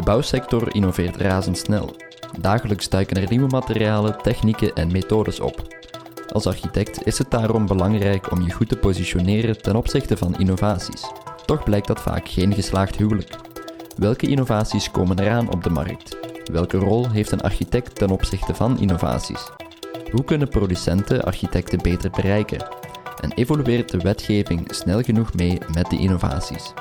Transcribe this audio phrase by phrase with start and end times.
[0.00, 1.96] De bouwsector innoveert razendsnel.
[2.40, 5.62] Dagelijks duiken er nieuwe materialen, technieken en methodes op.
[6.32, 11.04] Als architect is het daarom belangrijk om je goed te positioneren ten opzichte van innovaties.
[11.46, 13.36] Toch blijkt dat vaak geen geslaagd huwelijk.
[13.96, 16.16] Welke innovaties komen eraan op de markt?
[16.52, 19.50] Welke rol heeft een architect ten opzichte van innovaties?
[20.10, 22.66] Hoe kunnen producenten architecten beter bereiken?
[23.20, 26.72] En evolueert de wetgeving snel genoeg mee met de innovaties?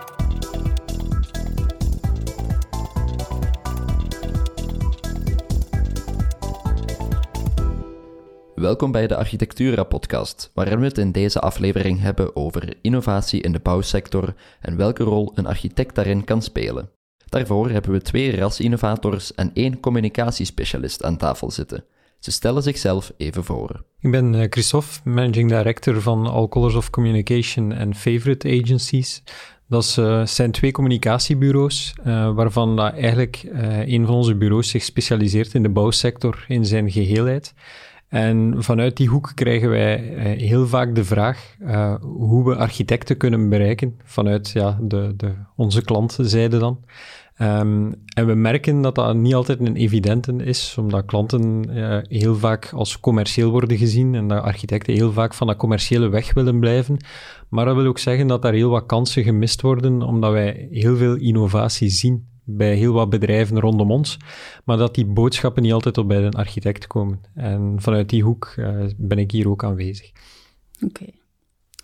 [8.60, 13.52] Welkom bij de Architectura podcast, waarin we het in deze aflevering hebben over innovatie in
[13.52, 16.90] de bouwsector en welke rol een architect daarin kan spelen.
[17.26, 21.84] Daarvoor hebben we twee rasinnovators en één communicatiespecialist aan tafel zitten.
[22.20, 23.84] Ze stellen zichzelf even voor.
[24.00, 29.24] Ik ben eh, Christophe, managing director van All Colors of Communication en Favorite Agencies.
[29.68, 33.42] Dat uh, zijn twee communicatiebureaus, uh, waarvan eigenlijk
[33.86, 37.54] een van onze bureaus zich specialiseert in de bouwsector in zijn geheelheid.
[38.10, 39.98] En vanuit die hoek krijgen wij
[40.38, 41.56] heel vaak de vraag
[42.02, 46.80] hoe we architecten kunnen bereiken, vanuit ja, de, de, onze klantenzijde dan.
[47.42, 52.36] Um, en we merken dat dat niet altijd een evidente is, omdat klanten uh, heel
[52.36, 56.60] vaak als commercieel worden gezien en dat architecten heel vaak van dat commerciële weg willen
[56.60, 56.98] blijven.
[57.50, 60.98] Maar dat wil ook zeggen dat daar heel wat kansen gemist worden, omdat wij heel
[60.98, 64.18] veel innovatie zien bij heel wat bedrijven rondom ons,
[64.64, 67.22] maar dat die boodschappen niet altijd op bij een architect komen.
[67.34, 70.12] En vanuit die hoek uh, ben ik hier ook aanwezig.
[70.82, 70.86] Oké.
[70.86, 71.14] Okay.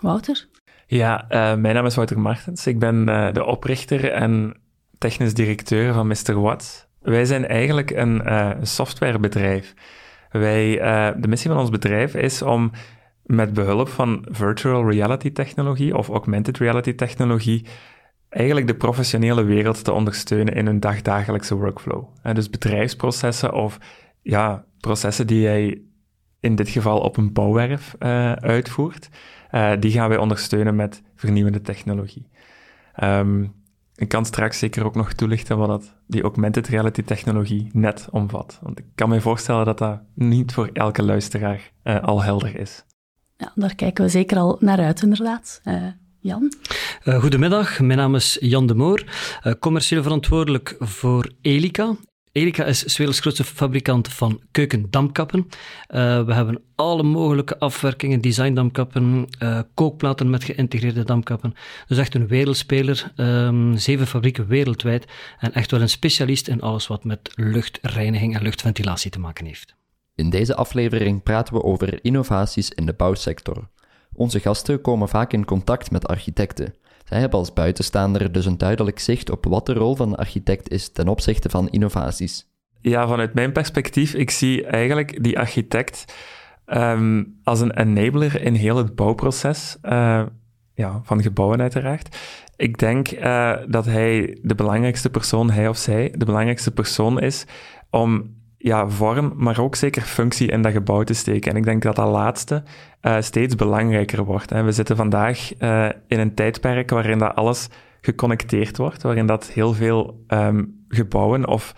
[0.02, 0.48] Wouter?
[0.88, 2.68] Ja, uh, mijn naam is Wouter Martens.
[2.68, 4.58] Ik ben de oprichter en
[4.98, 6.40] technisch directeur van Mr.
[6.40, 6.88] Watts.
[7.02, 9.74] Wij zijn eigenlijk een uh, softwarebedrijf.
[10.32, 12.72] Wij, uh, de missie van ons bedrijf is om
[13.24, 17.66] met behulp van virtual reality technologie of augmented reality technologie
[18.36, 22.04] eigenlijk de professionele wereld te ondersteunen in hun dagdagelijkse workflow.
[22.22, 23.78] En dus bedrijfsprocessen of
[24.22, 25.82] ja, processen die jij
[26.40, 29.10] in dit geval op een bouwwerf uh, uitvoert,
[29.80, 32.30] die gaan wij ondersteunen met vernieuwende technologie.
[33.04, 33.54] Um,
[33.96, 38.60] ik kan straks zeker ook nog toelichten wat dat, die augmented reality technologie net omvat.
[38.62, 42.86] Want ik kan me voorstellen dat dat niet voor elke luisteraar uh, al helder is.
[43.38, 45.62] Ja, daar kijken we zeker al naar uit, inderdaad.
[46.26, 46.54] Jan?
[47.04, 49.04] Uh, goedemiddag, mijn naam is Jan de Moor,
[49.60, 51.96] commercieel verantwoordelijk voor Elica.
[52.32, 55.40] Erika is 's werelds grootste fabrikant van keukendamkappen.
[55.40, 61.54] Uh, we hebben alle mogelijke afwerkingen, designdamkappen, uh, kookplaten met geïntegreerde damkappen.
[61.88, 65.06] Dus echt een wereldspeler, um, zeven fabrieken wereldwijd
[65.40, 69.76] en echt wel een specialist in alles wat met luchtreiniging en luchtventilatie te maken heeft.
[70.16, 73.70] In deze aflevering praten we over innovaties in de bouwsector.
[74.16, 76.74] Onze gasten komen vaak in contact met architecten.
[77.04, 80.70] Zij hebben als buitenstaander dus een duidelijk zicht op wat de rol van de architect
[80.70, 82.48] is ten opzichte van innovaties.
[82.82, 86.16] Ja, vanuit mijn perspectief, ik zie eigenlijk die architect
[86.66, 90.24] um, als een enabler in heel het bouwproces uh,
[90.74, 92.18] ja, van gebouwen uiteraard.
[92.56, 97.46] Ik denk uh, dat hij de belangrijkste persoon, hij of zij, de belangrijkste persoon is
[97.90, 98.35] om
[98.66, 101.52] ja, vorm, maar ook zeker functie in dat gebouw te steken.
[101.52, 102.64] En ik denk dat dat laatste
[103.02, 104.50] uh, steeds belangrijker wordt.
[104.50, 104.64] Hè.
[104.64, 107.70] We zitten vandaag uh, in een tijdperk waarin dat alles
[108.02, 111.76] geconnecteerd wordt, waarin dat heel veel um, gebouwen of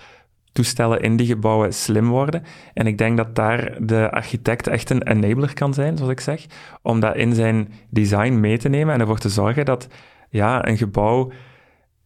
[0.51, 2.43] toestellen in die gebouwen slim worden.
[2.73, 6.45] En ik denk dat daar de architect echt een enabler kan zijn, zoals ik zeg,
[6.81, 9.87] om dat in zijn design mee te nemen en ervoor te zorgen dat
[10.29, 11.31] ja, een gebouw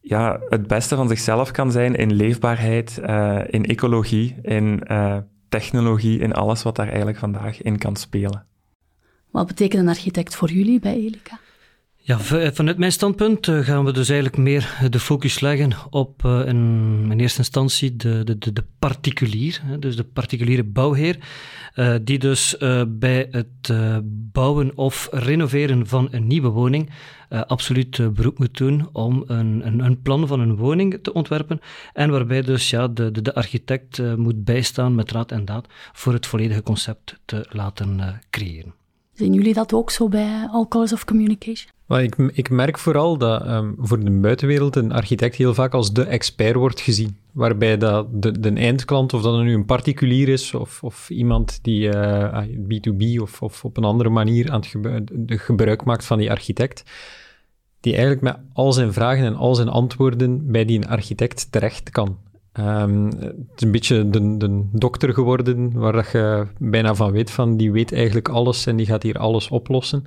[0.02, 5.16] ja, het beste van zichzelf kan zijn in leefbaarheid, uh, in ecologie, in uh,
[5.48, 8.46] technologie, in alles wat daar eigenlijk vandaag in kan spelen.
[9.30, 11.38] Wat betekent een architect voor jullie bij Elica?
[12.04, 12.18] Ja,
[12.52, 17.20] vanuit mijn standpunt eh, gaan we dus eigenlijk meer de focus leggen op in, in
[17.20, 21.18] eerste instantie de, de, de, particulier, dus de particuliere bouwheer,
[22.02, 22.56] die dus
[22.88, 23.72] bij het
[24.32, 26.90] bouwen of renoveren van een nieuwe woning
[27.28, 31.60] absoluut beroep moet doen om een, een, een, plan van een woning te ontwerpen
[31.92, 36.12] en waarbij dus ja, de, de, de architect moet bijstaan met raad en daad voor
[36.12, 38.81] het volledige concept te laten creëren.
[39.22, 41.70] Zien jullie dat ook zo bij All Colors of Communication?
[41.86, 45.92] Well, ik, ik, merk vooral dat um, voor de buitenwereld een architect heel vaak als
[45.92, 47.16] de expert wordt gezien.
[47.32, 51.88] Waarbij dat de, de eindklant, of dat nu een particulier is of, of iemand die
[51.88, 54.62] uh, B2B of, of op een andere manier aan
[55.26, 56.82] het gebruik maakt van die architect,
[57.80, 62.18] die eigenlijk met al zijn vragen en al zijn antwoorden bij die architect terecht kan.
[62.60, 67.56] Um, het is een beetje de, dokter geworden, waar dat je bijna van weet van,
[67.56, 70.04] die weet eigenlijk alles en die gaat hier alles oplossen.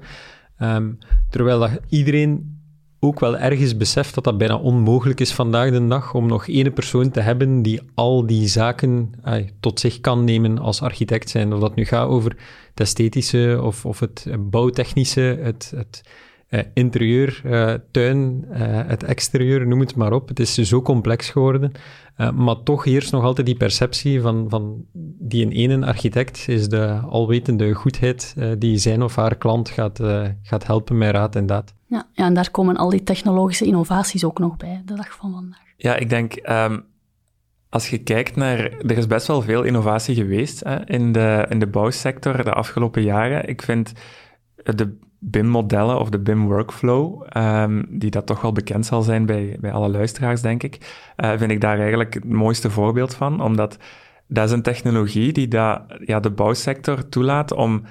[0.59, 0.97] Um,
[1.30, 2.59] terwijl dat iedereen
[3.00, 6.74] ook wel ergens beseft dat dat bijna onmogelijk is vandaag de dag om nog één
[6.74, 9.12] persoon te hebben die al die zaken
[9.59, 11.53] tot zich kan nemen als architect zijn.
[11.53, 12.31] Of dat nu gaat over
[12.69, 16.01] het esthetische of, of het bouwtechnische, het, het
[16.50, 18.57] uh, interieur, uh, tuin, uh,
[18.88, 20.27] het exterieur, noem het maar op.
[20.27, 21.71] Het is zo complex geworden.
[22.36, 24.86] maar toch heerst nog altijd die perceptie van, van
[25.19, 30.00] die in ene architect is de alwetende goedheid die zijn of haar klant gaat,
[30.42, 31.74] gaat helpen met raad en daad.
[31.88, 35.31] Ja, ja, en daar komen al die technologische innovaties ook nog bij, de dag van
[35.31, 35.63] vandaag.
[35.77, 36.86] Ja, ik denk, um,
[37.69, 38.59] als je kijkt naar...
[38.59, 43.03] Er is best wel veel innovatie geweest hè, in, de, in de bouwsector de afgelopen
[43.03, 43.48] jaren.
[43.48, 43.94] Ik vind
[44.56, 49.71] de BIM-modellen of de BIM-workflow, um, die dat toch wel bekend zal zijn bij, bij
[49.71, 53.77] alle luisteraars, denk ik, uh, vind ik daar eigenlijk het mooiste voorbeeld van, omdat
[54.27, 57.83] dat is een technologie die dat, ja, de bouwsector toelaat om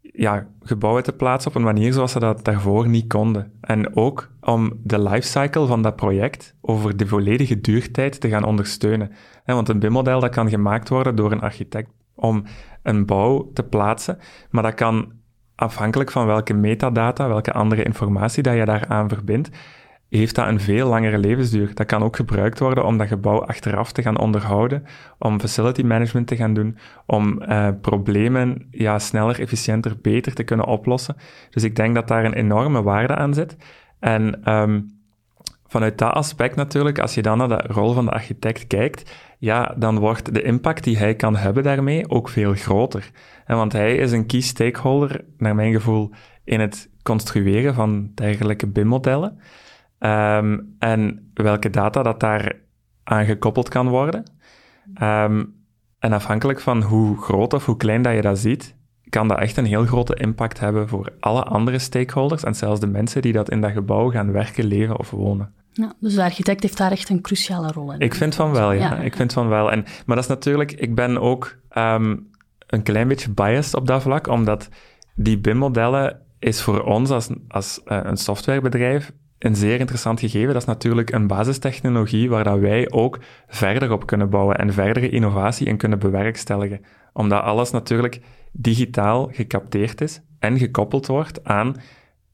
[0.00, 3.52] ja, gebouwen te plaatsen op een manier zoals ze dat daarvoor niet konden.
[3.60, 9.10] En ook om de lifecycle van dat project over de volledige duurtijd te gaan ondersteunen.
[9.44, 12.44] Want een BIM-model dat kan gemaakt worden door een architect om
[12.82, 14.18] een bouw te plaatsen,
[14.50, 15.12] maar dat kan
[15.54, 19.50] afhankelijk van welke metadata, welke andere informatie dat je daaraan verbindt,
[20.08, 21.74] heeft dat een veel langere levensduur.
[21.74, 24.84] Dat kan ook gebruikt worden om dat gebouw achteraf te gaan onderhouden,
[25.18, 30.66] om facility management te gaan doen, om uh, problemen ja, sneller, efficiënter, beter te kunnen
[30.66, 31.16] oplossen.
[31.50, 33.56] Dus ik denk dat daar een enorme waarde aan zit.
[33.98, 34.90] En um,
[35.66, 39.12] vanuit dat aspect natuurlijk, als je dan naar de rol van de architect kijkt,
[39.44, 43.10] ja, dan wordt de impact die hij kan hebben daarmee ook veel groter.
[43.44, 46.10] En want hij is een key stakeholder, naar mijn gevoel,
[46.44, 49.38] in het construeren van dergelijke BIM-modellen.
[49.98, 52.56] Um, en welke data dat daar
[53.02, 54.24] aan gekoppeld kan worden.
[55.02, 55.54] Um,
[55.98, 58.76] en afhankelijk van hoe groot of hoe klein dat je dat ziet,
[59.08, 62.86] kan dat echt een heel grote impact hebben voor alle andere stakeholders en zelfs de
[62.86, 65.54] mensen die dat in dat gebouw gaan werken, leven of wonen.
[65.76, 67.98] Ja, dus de architect heeft daar echt een cruciale rol in.
[67.98, 68.96] Ik vind van wel, ja.
[68.96, 69.72] Ik vind van wel.
[69.72, 72.30] En, maar dat is natuurlijk, ik ben ook um,
[72.66, 74.68] een klein beetje biased op dat vlak, omdat
[75.14, 80.52] die BIM-modellen is voor ons als, als uh, een softwarebedrijf een zeer interessant gegeven.
[80.52, 85.08] Dat is natuurlijk een basistechnologie waar dat wij ook verder op kunnen bouwen en verdere
[85.08, 86.80] innovatie in kunnen bewerkstelligen.
[87.12, 88.20] Omdat alles natuurlijk
[88.52, 91.76] digitaal gecapteerd is en gekoppeld wordt aan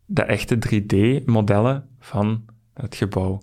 [0.05, 2.45] de echte 3D-modellen van
[2.81, 3.43] het gebouw.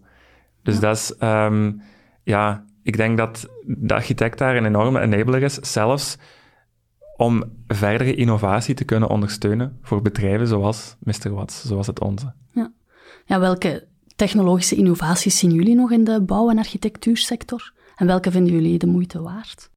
[0.63, 1.81] Dus dat is, um,
[2.23, 6.17] ja, ik denk dat de architect daar een enorme enabler is, zelfs
[7.17, 11.29] om verdere innovatie te kunnen ondersteunen voor bedrijven zoals Mr.
[11.29, 12.33] Watts, zoals het onze.
[12.51, 12.71] Ja.
[13.25, 17.73] ja, welke technologische innovaties zien jullie nog in de bouw- en architectuursector?
[17.95, 19.69] En welke vinden jullie de moeite waard?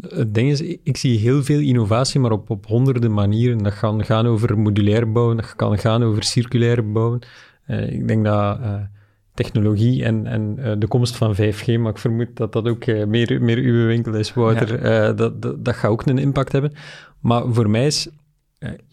[0.00, 3.58] Het, ding is, ik zie heel veel innovatie, maar op, op honderden manieren.
[3.58, 7.20] Dat kan gaan over modulair bouwen, dat kan gaan over circulair bouwen.
[7.66, 8.74] Uh, ik denk dat uh,
[9.36, 13.42] technologie en, en uh, de komst van 5G, maar ik vermoed dat dat ook meer,
[13.42, 14.90] meer uw winkel is, Wouter.
[14.90, 15.12] Ja.
[15.12, 16.72] dat, dat, dat gaat ook een impact hebben.
[17.20, 18.08] Maar voor mij is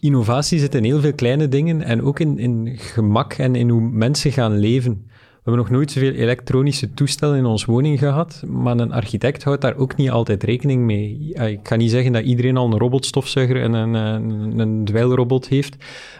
[0.00, 3.80] innovatie zit in heel veel kleine dingen en ook in, in gemak en in hoe
[3.80, 5.02] mensen gaan leven.
[5.44, 9.60] We hebben nog nooit zoveel elektronische toestellen in ons woning gehad, maar een architect houdt
[9.60, 11.32] daar ook niet altijd rekening mee.
[11.34, 15.76] Ik ga niet zeggen dat iedereen al een robotstofzuiger en een, een, een dweilrobot heeft,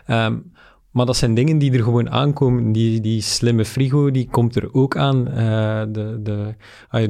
[0.08, 0.52] um,
[0.94, 2.72] maar dat zijn dingen die er gewoon aankomen.
[2.72, 5.28] Die, die slimme frigo, die komt er ook aan.
[5.28, 6.54] Uh, de, de,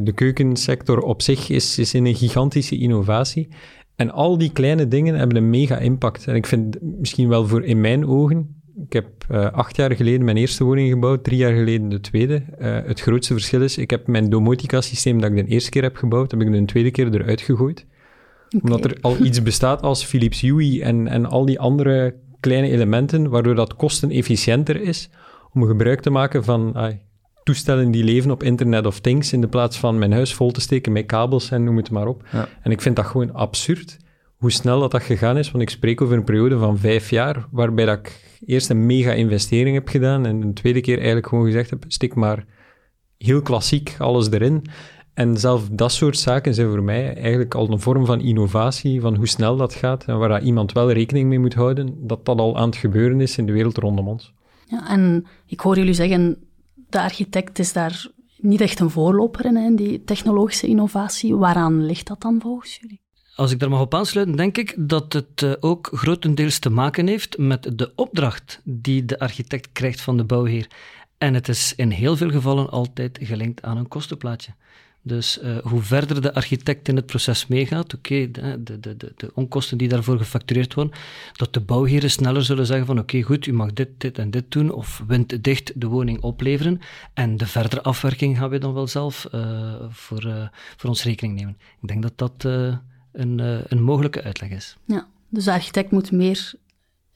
[0.02, 3.48] de keukensector op zich is, is in een gigantische innovatie.
[3.96, 6.26] En al die kleine dingen hebben een mega impact.
[6.26, 10.24] En ik vind misschien wel voor in mijn ogen ik heb uh, acht jaar geleden
[10.24, 12.42] mijn eerste woning gebouwd, drie jaar geleden de tweede.
[12.58, 15.96] Uh, het grootste verschil is, ik heb mijn domotica-systeem dat ik de eerste keer heb
[15.96, 17.86] gebouwd, heb ik de tweede keer eruit gegooid.
[18.46, 18.60] Okay.
[18.60, 23.28] Omdat er al iets bestaat als Philips Hue en, en al die andere kleine elementen,
[23.28, 25.10] waardoor dat kostenefficiënter is
[25.52, 26.76] om gebruik te maken van
[27.42, 30.60] toestellen die leven op Internet of Things, in de plaats van mijn huis vol te
[30.60, 32.22] steken met kabels en noem het maar op.
[32.32, 32.48] Ja.
[32.62, 33.96] En ik vind dat gewoon absurd
[34.36, 37.46] hoe snel dat, dat gegaan is, want ik spreek over een periode van vijf jaar,
[37.50, 41.44] waarbij dat ik eerst een mega investering heb gedaan en een tweede keer eigenlijk gewoon
[41.44, 42.44] gezegd heb, stik maar
[43.18, 44.64] heel klassiek alles erin.
[45.14, 49.16] En zelf dat soort zaken zijn voor mij eigenlijk al een vorm van innovatie, van
[49.16, 52.38] hoe snel dat gaat en waar dat iemand wel rekening mee moet houden, dat dat
[52.38, 54.32] al aan het gebeuren is in de wereld rondom ons.
[54.66, 56.36] Ja, en ik hoor jullie zeggen,
[56.88, 58.06] de architect is daar
[58.36, 61.36] niet echt een voorloper in, in die technologische innovatie.
[61.36, 63.00] Waaraan ligt dat dan volgens jullie?
[63.36, 67.06] Als ik daar mag op aansluiten, denk ik dat het uh, ook grotendeels te maken
[67.06, 70.66] heeft met de opdracht die de architect krijgt van de bouwheer.
[71.18, 74.54] En het is in heel veel gevallen altijd gelinkt aan een kostenplaatje.
[75.06, 79.30] Dus uh, hoe verder de architect in het proces meegaat, oké, de, de, de, de,
[79.34, 80.94] onkosten die daarvoor gefactureerd worden,
[81.32, 84.44] dat de bouwheren sneller zullen zeggen van oké, goed, u mag dit, dit en dit
[84.48, 86.80] doen, of winddicht de woning opleveren.
[87.14, 90.46] En de verdere afwerking gaan we dan wel zelf uh, voor, uh,
[90.76, 91.56] voor ons rekening nemen.
[91.82, 92.44] Ik denk dat dat
[93.12, 94.76] een, een mogelijke uitleg is.
[94.84, 96.54] Ja, dus de architect moet meer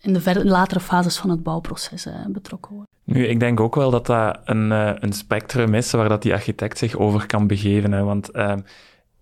[0.00, 2.88] in de latere fases van het bouwproces betrokken worden.
[3.04, 6.32] Nu, ik denk ook wel dat dat een, uh, een spectrum is waar dat die
[6.32, 7.92] architect zich over kan begeven.
[7.92, 8.54] Hè, want uh,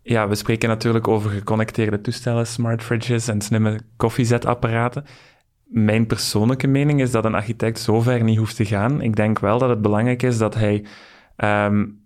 [0.02, 5.04] ja, we spreken natuurlijk over geconnecteerde toestellen, smart fridges en slimme koffiezetapparaten.
[5.64, 9.00] Mijn persoonlijke mening is dat een architect zo ver niet hoeft te gaan.
[9.00, 10.84] Ik denk wel dat het belangrijk is dat hij
[11.36, 12.00] um,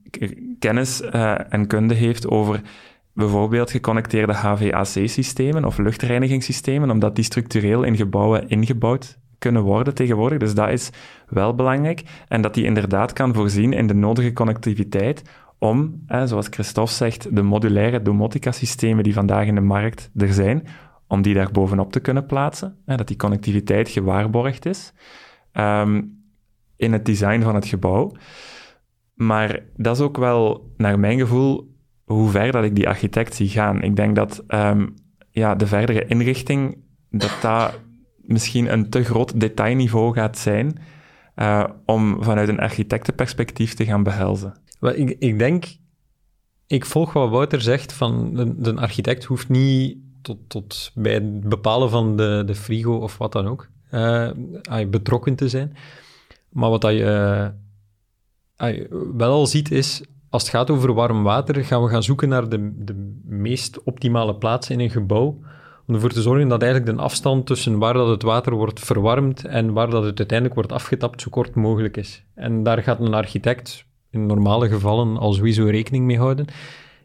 [0.59, 2.61] kennis uh, en kunde heeft over
[3.13, 10.39] bijvoorbeeld geconnecteerde HVAC-systemen of luchtreinigingssystemen, omdat die structureel in gebouwen ingebouwd kunnen worden tegenwoordig.
[10.39, 10.91] Dus dat is
[11.29, 12.03] wel belangrijk.
[12.29, 15.23] En dat die inderdaad kan voorzien in de nodige connectiviteit
[15.59, 20.67] om, zoals Christophe zegt, de modulaire domotica-systemen die vandaag in de markt er zijn,
[21.07, 22.77] om die daar bovenop te kunnen plaatsen.
[22.85, 24.93] Dat die connectiviteit gewaarborgd is
[25.53, 26.23] um,
[26.77, 28.13] in het design van het gebouw.
[29.15, 31.70] Maar dat is ook wel, naar mijn gevoel,
[32.13, 33.83] hoe ver dat ik die architect zie gaan.
[33.83, 34.95] Ik denk dat um,
[35.31, 36.77] ja, de verdere inrichting,
[37.11, 37.79] dat dat
[38.17, 40.79] misschien een te groot detailniveau gaat zijn
[41.37, 44.55] uh, om vanuit een architectenperspectief te gaan behelzen.
[44.81, 45.65] Ik, ik denk,
[46.67, 51.91] ik volg wat Wouter zegt, van de, architect hoeft niet tot, tot bij het bepalen
[51.91, 54.31] van de, de frigo of wat dan ook uh,
[54.91, 55.77] betrokken te zijn.
[56.49, 57.53] Maar wat je
[58.59, 58.87] uh,
[59.17, 62.49] wel al ziet is, als het gaat over warm water, gaan we gaan zoeken naar
[62.49, 65.39] de, de meest optimale plaats in een gebouw
[65.87, 69.45] om ervoor te zorgen dat eigenlijk de afstand tussen waar dat het water wordt verwarmd
[69.45, 72.25] en waar dat het uiteindelijk wordt afgetapt zo kort mogelijk is.
[72.35, 76.47] En daar gaat een architect in normale gevallen al sowieso rekening mee houden.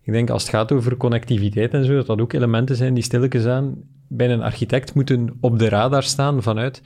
[0.01, 3.03] Ik denk als het gaat over connectiviteit en zo, dat dat ook elementen zijn die
[3.03, 3.75] stilletjes aan
[4.07, 6.81] bij een architect moeten op de radar staan vanuit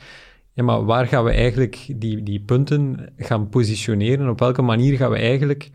[0.54, 4.30] ja, maar waar gaan we eigenlijk die, die punten gaan positioneren?
[4.30, 5.72] Op welke manier gaan we eigenlijk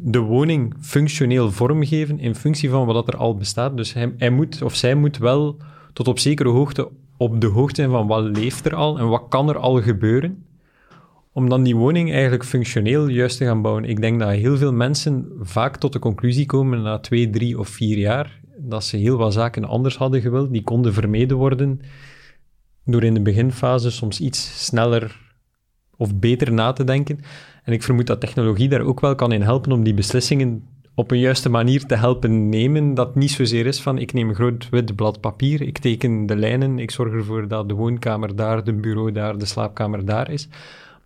[0.00, 3.76] de woning functioneel vormgeven in functie van wat er al bestaat.
[3.76, 5.56] Dus hij, moet of zij moet wel
[5.92, 9.24] tot op zekere hoogte op de hoogte zijn van wat leeft er al en wat
[9.28, 10.44] kan er al gebeuren,
[11.32, 13.84] om dan die woning eigenlijk functioneel juist te gaan bouwen.
[13.84, 17.68] Ik denk dat heel veel mensen vaak tot de conclusie komen na twee, drie of
[17.68, 21.80] vier jaar dat ze heel wat zaken anders hadden gewild, die konden vermeden worden
[22.84, 25.31] door in de beginfase soms iets sneller
[25.96, 27.20] of beter na te denken.
[27.64, 30.62] En ik vermoed dat technologie daar ook wel kan in helpen om die beslissingen
[30.94, 32.94] op een juiste manier te helpen nemen.
[32.94, 36.36] Dat niet zozeer is van ik neem een groot wit blad papier, ik teken de
[36.36, 40.48] lijnen, ik zorg ervoor dat de woonkamer daar, de bureau daar, de slaapkamer daar is.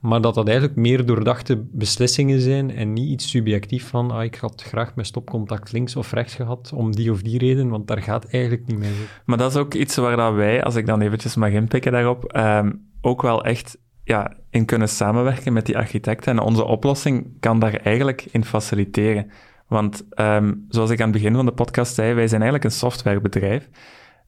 [0.00, 4.34] Maar dat dat eigenlijk meer doordachte beslissingen zijn en niet iets subjectief van ah, ik
[4.34, 8.02] had graag mijn stopcontact links of rechts gehad om die of die reden, want daar
[8.02, 8.92] gaat eigenlijk niet mee.
[9.24, 12.24] Maar dat is ook iets waar dat wij, als ik dan eventjes mag inpikken daarop,
[12.24, 16.32] ehm, ook wel echt ja, in kunnen samenwerken met die architecten.
[16.32, 19.30] En onze oplossing kan daar eigenlijk in faciliteren.
[19.68, 22.78] Want um, zoals ik aan het begin van de podcast zei, wij zijn eigenlijk een
[22.78, 23.68] softwarebedrijf.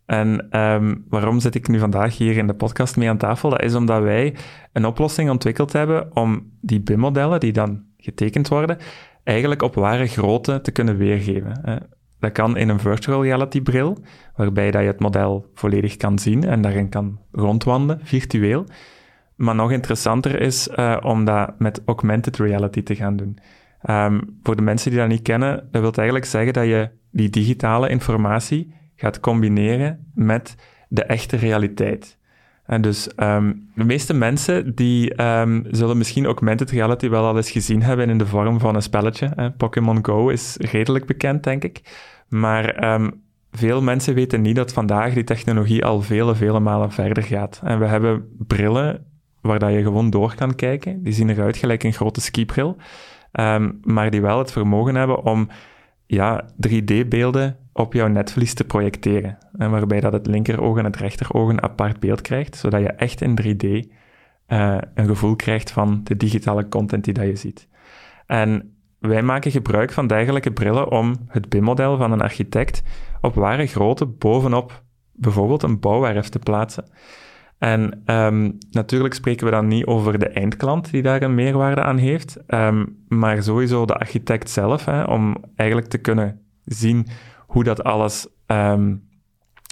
[0.06, 3.50] En um, waarom zit ik nu vandaag hier in de podcast mee aan tafel?
[3.50, 4.34] Dat is omdat wij
[4.72, 8.78] een oplossing ontwikkeld hebben om die BIM-modellen, die dan getekend worden,
[9.24, 11.62] eigenlijk op ware grootte te kunnen weergeven.
[12.20, 13.98] Dat kan in een virtual reality bril,
[14.36, 18.66] waarbij dat je het model volledig kan zien en daarin kan rondwandelen, virtueel.
[19.38, 23.38] Maar nog interessanter is uh, om dat met augmented reality te gaan doen.
[23.90, 27.30] Um, voor de mensen die dat niet kennen, dat wil eigenlijk zeggen dat je die
[27.30, 30.54] digitale informatie gaat combineren met
[30.88, 32.18] de echte realiteit.
[32.66, 37.50] En dus um, de meeste mensen die um, zullen misschien augmented reality wel al eens
[37.50, 39.52] gezien hebben in de vorm van een spelletje.
[39.56, 41.80] Pokémon Go is redelijk bekend, denk ik.
[42.28, 43.00] Maar
[43.52, 47.60] veel mensen weten niet dat vandaag die technologie al vele, vele malen verder gaat.
[47.64, 49.06] En we hebben brillen
[49.40, 51.02] waar dat je gewoon door kan kijken.
[51.02, 52.76] Die zien eruit gelijk een grote skibril,
[53.32, 55.48] um, maar die wel het vermogen hebben om
[56.06, 59.38] ja, 3D-beelden op jouw netvlies te projecteren.
[59.58, 63.20] En waarbij dat het linkeroog en het rechteroog een apart beeld krijgt, zodat je echt
[63.20, 63.84] in 3D uh,
[64.46, 67.68] eh, een gevoel krijgt van de digitale content die dat je ziet.
[68.26, 72.82] En wij maken gebruik van dergelijke brillen om het BIM-model van een architect
[73.20, 76.84] op ware grootte bovenop bijvoorbeeld een bouwwerf te plaatsen.
[77.58, 81.96] En um, natuurlijk spreken we dan niet over de eindklant die daar een meerwaarde aan
[81.96, 87.06] heeft, um, maar sowieso de architect zelf, hè, om eigenlijk te kunnen zien
[87.46, 89.06] hoe dat alles um,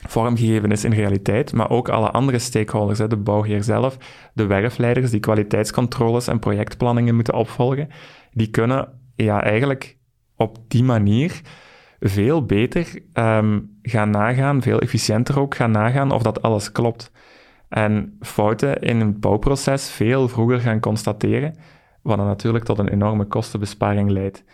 [0.09, 3.97] vormgegeven is in realiteit, maar ook alle andere stakeholders, hè, de bouwheer zelf,
[4.35, 7.89] de werfleiders die kwaliteitscontroles en projectplanningen moeten opvolgen,
[8.33, 9.97] die kunnen ja, eigenlijk
[10.37, 11.41] op die manier
[12.01, 12.87] veel beter
[13.83, 17.13] gaan nagaan, veel efficiënter ook gaan nagaan of dat alles klopt.
[17.69, 21.55] En fouten in een bouwproces veel vroeger gaan constateren,
[22.03, 24.45] wat dan natuurlijk tot een enorme kostenbesparing leidt.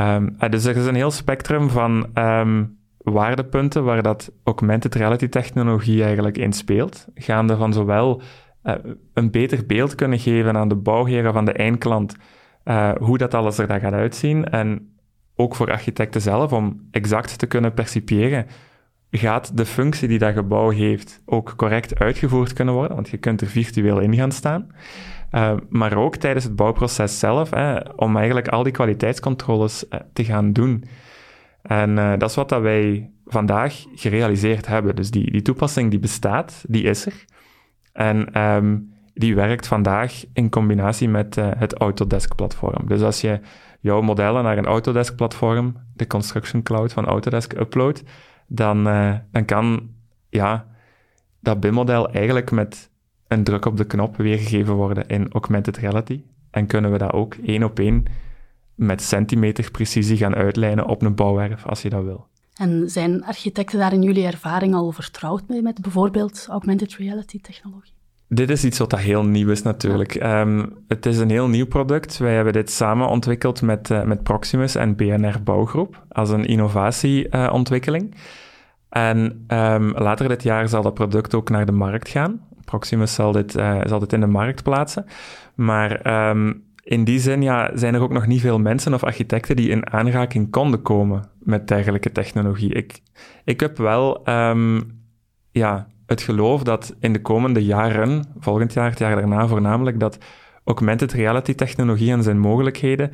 [0.00, 6.04] Um, dus er is een heel spectrum van um, waardepunten waar dat augmented reality technologie
[6.04, 8.22] eigenlijk in speelt, gaande van zowel
[8.64, 8.74] uh,
[9.14, 12.16] een beter beeld kunnen geven aan de bouwheren van de eindklant,
[12.64, 14.94] uh, hoe dat alles er dan gaat uitzien, en
[15.36, 18.46] ook voor architecten zelf om exact te kunnen percipiëren
[19.18, 23.40] gaat de functie die dat gebouw heeft ook correct uitgevoerd kunnen worden, want je kunt
[23.40, 24.66] er virtueel in gaan staan.
[25.32, 30.24] Uh, maar ook tijdens het bouwproces zelf, hè, om eigenlijk al die kwaliteitscontroles uh, te
[30.24, 30.84] gaan doen.
[31.62, 34.96] En uh, dat is wat dat wij vandaag gerealiseerd hebben.
[34.96, 37.24] Dus die, die toepassing die bestaat, die is er.
[37.92, 42.88] En um, die werkt vandaag in combinatie met het Autodesk-platform.
[42.88, 43.40] Dus als je
[43.80, 48.02] jouw modellen naar een Autodesk-platform, de Construction Cloud van Autodesk, uploadt,
[48.46, 49.90] dan, uh, dan kan
[50.28, 50.66] ja,
[51.40, 52.90] dat BIM-model eigenlijk met
[53.28, 56.22] een druk op de knop weergegeven worden in augmented reality.
[56.50, 58.04] En kunnen we dat ook één op één
[58.74, 62.26] met centimeter precisie gaan uitlijnen op een bouwwerf, als je dat wil.
[62.54, 67.95] En zijn architecten daar in jullie ervaring al vertrouwd mee met bijvoorbeeld augmented reality technologie?
[68.28, 70.14] Dit is iets wat dat heel nieuw is natuurlijk.
[70.14, 72.18] Um, het is een heel nieuw product.
[72.18, 78.14] Wij hebben dit samen ontwikkeld met, uh, met Proximus en BNR Bouwgroep als een innovatieontwikkeling.
[78.14, 78.20] Uh,
[78.88, 82.40] en um, later dit jaar zal dat product ook naar de markt gaan.
[82.64, 85.06] Proximus zal dit, uh, zal dit in de markt plaatsen.
[85.54, 89.56] Maar um, in die zin ja, zijn er ook nog niet veel mensen of architecten
[89.56, 92.74] die in aanraking konden komen met dergelijke technologie.
[92.74, 93.00] Ik,
[93.44, 94.22] ik heb wel
[95.50, 100.18] ja, het geloof dat in de komende jaren, volgend jaar, het jaar daarna voornamelijk, dat
[100.64, 103.10] augmented reality technologie en zijn mogelijkheden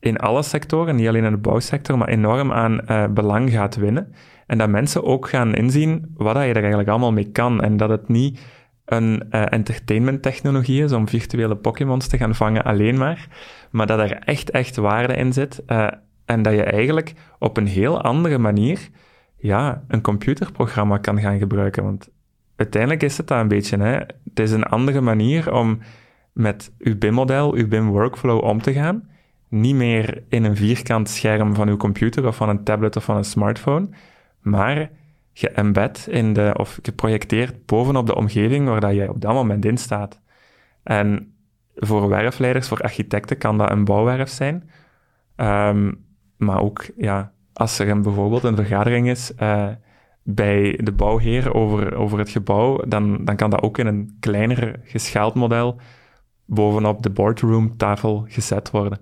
[0.00, 4.14] in alle sectoren, niet alleen in de bouwsector, maar enorm aan uh, belang gaat winnen.
[4.46, 7.62] En dat mensen ook gaan inzien wat je er eigenlijk allemaal mee kan.
[7.62, 8.40] En dat het niet
[8.84, 13.28] een uh, entertainment technologie is om virtuele Pokémons te gaan vangen alleen maar,
[13.70, 15.62] maar dat er echt, echt waarde in zit.
[15.66, 15.88] Uh,
[16.24, 18.88] en dat je eigenlijk op een heel andere manier
[19.36, 21.84] ja, een computerprogramma kan gaan gebruiken.
[21.84, 22.08] Want
[22.56, 23.76] uiteindelijk is het dat een beetje.
[23.76, 23.94] Hè?
[23.94, 25.78] Het is een andere manier om
[26.32, 29.08] met uw BIM-model, uw BIM-workflow om te gaan.
[29.48, 33.16] Niet meer in een vierkant scherm van uw computer of van een tablet of van
[33.16, 33.88] een smartphone,
[34.40, 34.90] maar
[35.32, 39.78] geembed in de, of geprojecteerd bovenop de omgeving waar dat jij op dat moment in
[39.78, 40.20] staat.
[40.82, 41.34] En
[41.74, 44.70] voor werfleiders, voor architecten kan dat een bouwwerf zijn.
[45.36, 46.04] Um,
[46.36, 49.68] maar ook, ja, als er bijvoorbeeld een vergadering is, uh,
[50.24, 54.80] bij de bouwheer over, over het gebouw, dan, dan kan dat ook in een kleiner
[54.84, 55.80] geschaald model
[56.44, 58.98] bovenop de boardroom-tafel gezet worden.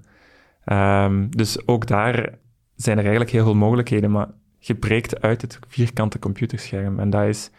[0.65, 2.39] Um, dus ook daar
[2.77, 6.99] zijn er eigenlijk heel veel mogelijkheden, maar je breekt uit het vierkante computerscherm.
[6.99, 7.51] En dat is,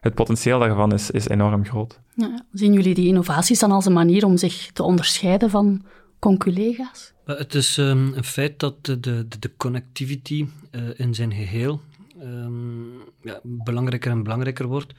[0.00, 2.00] het potentieel daarvan is, is enorm groot.
[2.14, 5.84] Ja, zien jullie die innovaties dan als een manier om zich te onderscheiden van
[6.18, 7.12] conculega's?
[7.24, 11.80] Het is um, een feit dat de, de, de connectivity uh, in zijn geheel
[12.22, 14.94] um, ja, belangrijker en belangrijker wordt.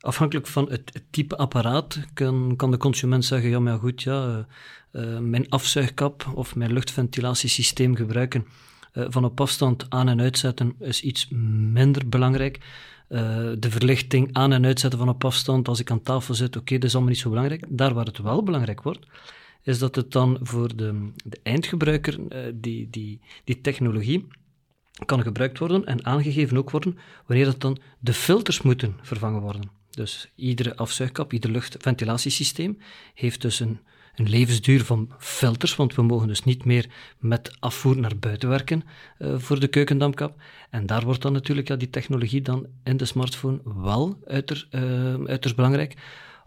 [0.00, 4.46] Afhankelijk van het, type apparaat kan, kan de consument zeggen, ja maar goed, ja,
[4.92, 8.46] uh, mijn afzuigkap of mijn luchtventilatiesysteem gebruiken
[8.94, 11.28] uh, van op afstand aan en uitzetten is iets
[11.72, 12.60] minder belangrijk.
[13.58, 16.84] de verlichting aan en uitzetten van op afstand als ik aan tafel zit, oké, dat
[16.84, 17.64] is allemaal niet zo belangrijk.
[17.68, 19.06] Daar waar het wel belangrijk wordt,
[19.62, 22.18] is dat het dan voor de, de eindgebruiker
[22.54, 24.28] die, die, die technologie
[25.04, 29.70] kan gebruikt worden en aangegeven ook worden wanneer dat dan de filters moeten vervangen worden.
[29.90, 32.78] Dus iedere afzuigkap, ieder luchtventilatiesysteem
[33.14, 33.80] heeft dus een,
[34.14, 36.86] een levensduur van filters, want we mogen dus niet meer
[37.18, 38.82] met afvoer naar buiten werken
[39.18, 40.42] uh, voor de keukendamkap.
[40.70, 45.24] En daar wordt dan natuurlijk ja, die technologie dan in de smartphone wel uiter, uh,
[45.24, 45.94] uiterst belangrijk,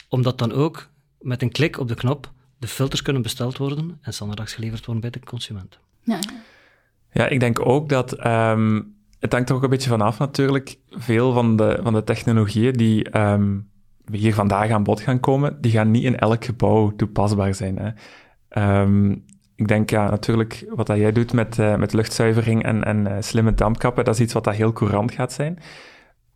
[0.10, 0.90] omdat dan ook
[1.22, 5.02] met een klik op de knop de filters kunnen besteld worden en standaards geleverd worden
[5.02, 5.80] bij de consument.
[6.04, 6.20] Ja.
[7.18, 10.78] Ja, ik denk ook dat um, het hangt er ook een beetje vanaf natuurlijk.
[10.90, 13.70] Veel van de, van de technologieën die um,
[14.12, 17.80] hier vandaag aan bod gaan komen, die gaan niet in elk gebouw toepasbaar zijn.
[17.80, 18.82] Hè.
[18.82, 19.24] Um,
[19.56, 23.14] ik denk ja, natuurlijk wat dat jij doet met, uh, met luchtzuivering en, en uh,
[23.20, 25.60] slimme dampkappen, dat is iets wat dat heel courant gaat zijn.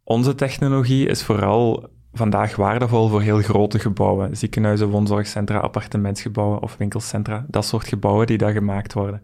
[0.03, 4.37] Onze technologie is vooral vandaag waardevol voor heel grote gebouwen.
[4.37, 7.45] Ziekenhuizen, woonzorgcentra, appartementsgebouwen of winkelcentra.
[7.47, 9.21] Dat soort gebouwen die daar gemaakt worden.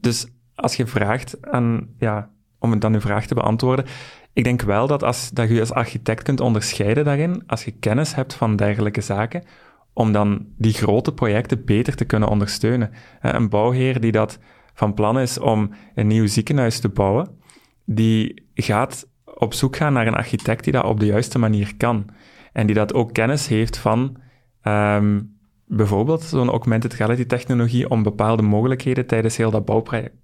[0.00, 3.84] Dus als je vraagt aan, ja, om dan uw vraag te beantwoorden,
[4.32, 8.14] ik denk wel dat, als, dat je als architect kunt onderscheiden daarin, als je kennis
[8.14, 9.44] hebt van dergelijke zaken,
[9.92, 12.90] om dan die grote projecten beter te kunnen ondersteunen.
[13.20, 14.38] Een bouwheer die dat
[14.74, 17.38] van plan is om een nieuw ziekenhuis te bouwen,
[17.84, 22.06] die gaat op zoek gaan naar een architect die dat op de juiste manier kan.
[22.52, 24.16] En die dat ook kennis heeft van
[24.62, 25.20] ehm,
[25.66, 30.21] bijvoorbeeld zo'n augmented reality technologie om bepaalde mogelijkheden tijdens heel dat bouwproject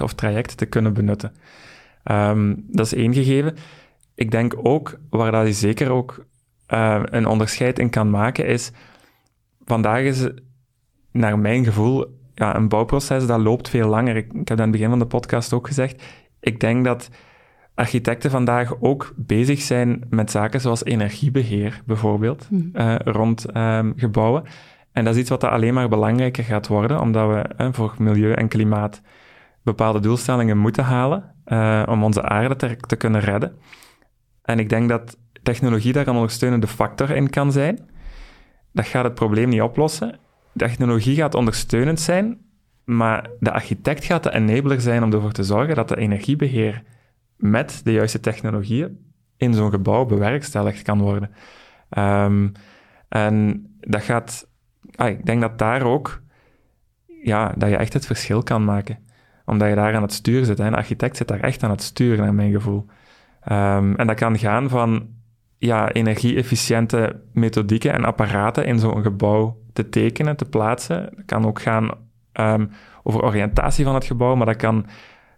[0.00, 1.32] of traject te kunnen benutten.
[2.02, 3.56] Ehm, dat is één gegeven.
[4.14, 6.24] Ik denk ook, waar dat je zeker ook
[6.68, 8.72] uh, een onderscheid in kan maken, is
[9.64, 10.28] vandaag is,
[11.12, 14.16] naar mijn gevoel, ja, een bouwproces dat loopt veel langer.
[14.16, 16.02] Ik, ik heb dat aan het begin van de podcast ook gezegd.
[16.40, 17.10] Ik denk dat
[17.74, 24.42] architecten vandaag ook bezig zijn met zaken zoals energiebeheer, bijvoorbeeld, uh, rond um, gebouwen.
[24.92, 28.32] En dat is iets wat alleen maar belangrijker gaat worden, omdat we uh, voor milieu
[28.32, 29.00] en klimaat
[29.62, 33.56] bepaalde doelstellingen moeten halen uh, om onze aarde te, kunnen redden.
[34.42, 37.88] En ik denk dat technologie daar een ondersteunende factor in kan zijn.
[38.72, 40.18] Dat gaat het probleem niet oplossen.
[40.56, 42.38] Technologie gaat ondersteunend zijn,
[42.84, 46.82] maar de architect gaat de enabler zijn om ervoor te zorgen dat de energiebeheer
[47.36, 48.98] met de juiste technologieën
[49.36, 51.30] in zo'n gebouw bewerkstelligd kan worden.
[51.98, 52.52] Um,
[53.08, 54.48] en dat gaat,
[54.94, 56.22] ah, ik denk dat daar ook,
[57.22, 58.98] ja, dat je echt het verschil kan maken.
[59.50, 60.58] Omdat je daar aan het stuur zit.
[60.58, 60.66] Hè.
[60.66, 62.86] Een architect zit daar echt aan het stuur, naar mijn gevoel.
[63.52, 65.08] Um, en dat kan gaan van
[65.58, 71.08] ja, energie-efficiënte methodieken en apparaten in zo'n gebouw te tekenen, te plaatsen.
[71.16, 71.90] Dat kan ook gaan
[72.32, 72.70] um,
[73.02, 74.86] over oriëntatie van het gebouw, maar dat kan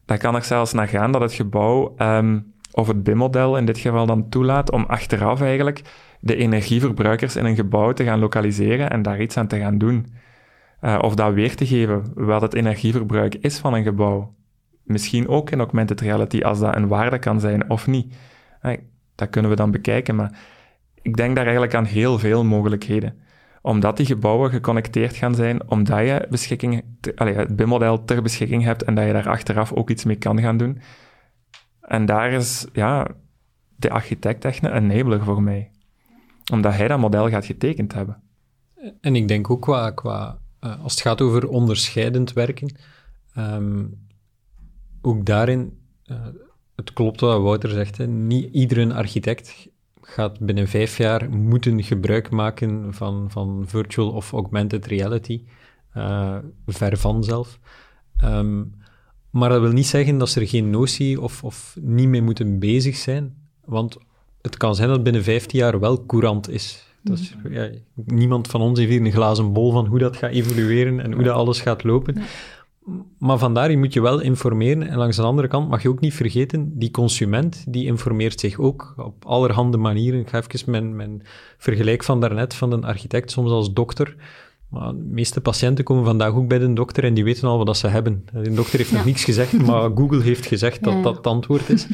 [0.04, 3.78] dat kan er zelfs naar gaan dat het gebouw, um, of het BIM-model in dit
[3.78, 5.82] geval dan toelaat, om achteraf eigenlijk
[6.20, 10.06] de energieverbruikers in een gebouw te gaan lokaliseren en daar iets aan te gaan doen.
[10.84, 14.34] Uh, of dat weer te geven, wat het energieverbruik is van een gebouw.
[14.82, 18.14] Misschien ook in augmented reality, als dat een waarde kan zijn of niet.
[18.62, 18.76] Uh,
[19.14, 20.38] dat kunnen we dan bekijken, maar
[21.02, 23.20] ik denk daar eigenlijk aan heel veel mogelijkheden
[23.62, 28.82] omdat die gebouwen geconnecteerd gaan zijn, omdat je beschikking, allez, het BIM-model ter beschikking hebt
[28.82, 30.80] en dat je daar achteraf ook iets mee kan gaan doen.
[31.80, 33.06] En daar is ja,
[33.76, 35.70] de architect echt een enabler voor mij.
[36.52, 38.22] Omdat hij dat model gaat getekend hebben.
[39.00, 42.74] En ik denk ook qua, qua uh, als het gaat over onderscheidend werken,
[43.38, 44.06] um,
[45.02, 46.16] ook daarin, uh,
[46.76, 49.68] het klopt wat Wouter zegt, hè, niet iedere architect
[50.00, 55.44] gaat binnen vijf jaar moeten gebruik maken van, van virtual of augmented reality.
[55.96, 57.58] Uh, ver van zelf.
[58.24, 58.74] Um,
[59.30, 62.58] maar dat wil niet zeggen dat ze er geen notie of, of niet mee moeten
[62.58, 63.36] bezig zijn.
[63.64, 63.96] Want
[64.40, 66.91] het kan zijn dat binnen 15 jaar wel courant is.
[67.02, 70.30] Dat is ja, niemand van ons heeft hier een glazen bol van hoe dat gaat
[70.30, 72.22] evolueren en hoe dat alles gaat lopen.
[73.18, 74.88] Maar vandaar, je moet je wel informeren.
[74.88, 78.58] En langs de andere kant mag je ook niet vergeten, die consument, die informeert zich
[78.58, 80.20] ook op allerhande manieren.
[80.20, 81.22] Ik ga even mijn, mijn
[81.58, 84.16] vergelijk van daarnet van een architect, soms als dokter.
[84.68, 87.76] Maar de meeste patiënten komen vandaag ook bij de dokter en die weten al wat
[87.76, 88.24] ze hebben.
[88.32, 91.86] De dokter heeft nog niets gezegd, maar Google heeft gezegd dat dat het antwoord is.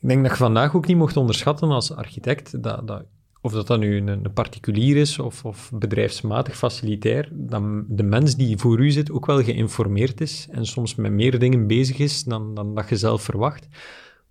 [0.00, 3.04] Ik denk dat je vandaag ook niet mocht onderschatten als architect dat, dat
[3.40, 8.36] of dat dat nu een, een particulier is of, of, bedrijfsmatig facilitair, dat de mens
[8.36, 12.24] die voor u zit ook wel geïnformeerd is en soms met meer dingen bezig is
[12.24, 13.68] dan, dan dat je zelf verwacht.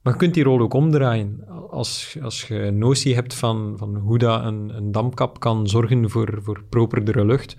[0.02, 1.48] Maar je kunt die rol ook omdraaien.
[1.70, 6.10] Als, als je een notie hebt van, van hoe dat een, een dampkap kan zorgen
[6.10, 7.56] voor, voor properdere lucht,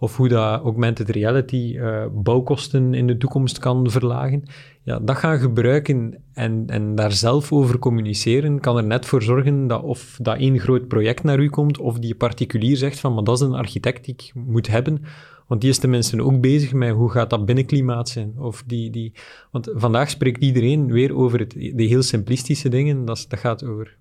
[0.00, 4.42] of hoe dat augmented reality uh, bouwkosten in de toekomst kan verlagen,
[4.82, 9.66] ja, dat gaan gebruiken en, en daar zelf over communiceren, kan er net voor zorgen
[9.66, 13.24] dat of dat één groot project naar u komt, of die particulier zegt van, maar
[13.24, 15.02] dat is een architect die ik moet hebben,
[15.46, 18.34] want die is tenminste ook bezig met hoe gaat dat binnenklimaat zijn.
[18.38, 19.12] Of die, die,
[19.50, 23.96] want vandaag spreekt iedereen weer over het, de heel simplistische dingen, dat, dat gaat over,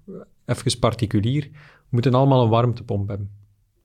[0.45, 3.29] even particulier, we moeten allemaal een warmtepomp hebben.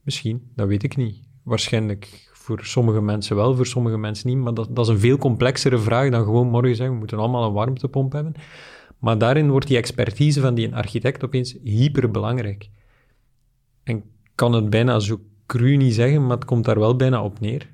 [0.03, 1.33] Misschien, dat weet ik niet.
[1.44, 4.38] Waarschijnlijk voor sommige mensen wel, voor sommige mensen niet.
[4.38, 7.44] Maar dat, dat is een veel complexere vraag dan gewoon morgen zeggen, we moeten allemaal
[7.44, 8.35] een warmtepomp hebben.
[8.98, 12.68] Maar daarin wordt die expertise van die architect opeens hyperbelangrijk.
[13.83, 14.02] En ik
[14.35, 17.72] kan het bijna zo cru niet zeggen, maar het komt daar wel bijna op neer.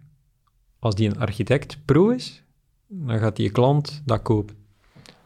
[0.78, 2.44] Als die een architect pro is,
[2.86, 4.56] dan gaat die klant dat kopen.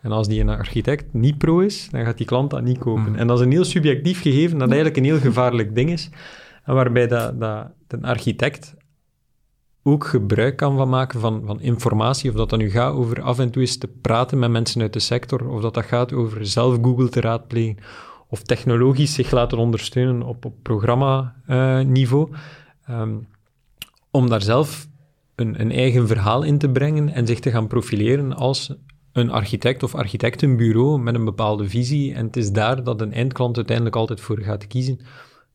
[0.01, 3.05] En als die een architect niet pro is, dan gaat die klant dat niet kopen.
[3.05, 3.15] Hmm.
[3.15, 6.11] En dat is een heel subjectief gegeven, dat eigenlijk een heel gevaarlijk ding is.
[6.65, 8.75] Waarbij dat, dat een architect
[9.83, 13.39] ook gebruik kan van maken van, van informatie, of dat dan nu gaat over af
[13.39, 16.47] en toe eens te praten met mensen uit de sector, of dat dat gaat over
[16.47, 17.77] zelf Google te raadplegen,
[18.29, 22.33] of technologisch zich laten ondersteunen op, op programma-niveau,
[22.91, 23.27] um,
[24.11, 24.89] om daar zelf
[25.35, 28.75] een, een eigen verhaal in te brengen en zich te gaan profileren als
[29.13, 32.15] een architect of architectenbureau met een bepaalde visie.
[32.15, 35.01] En het is daar dat een eindklant uiteindelijk altijd voor gaat kiezen.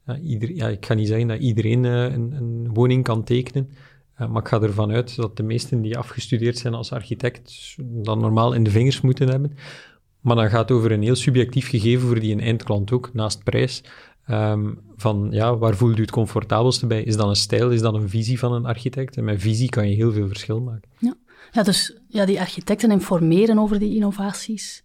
[0.09, 3.69] Ja, ieder, ja, ik ga niet zeggen dat iedereen uh, een, een, woning kan tekenen,
[4.17, 8.53] maar ik ga ervan uit dat de meesten die afgestudeerd zijn als architect dan normaal
[8.53, 9.57] in de vingers moeten hebben.
[10.21, 13.43] Maar dan gaat het over een heel subjectief gegeven voor die een eindklant ook, naast
[13.43, 13.83] prijs.
[14.25, 17.03] Ehm, van ja, waar voelt u het comfortabelste bij?
[17.03, 17.69] Is dat een stijl?
[17.69, 19.17] Is dat een visie van een architect?
[19.17, 20.89] En met visie kan je heel veel verschil maken.
[20.97, 21.15] Ja,
[21.51, 24.83] ja dus ja, die architecten informeren over die innovaties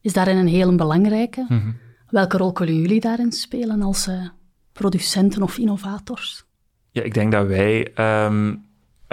[0.00, 1.46] is daarin een heel belangrijke.
[1.48, 1.70] Mhm.
[2.08, 4.28] Welke rol kunnen jullie daarin spelen als uh,
[4.72, 6.44] producenten of innovators?
[6.90, 8.54] Ja, ik denk dat wij ehm,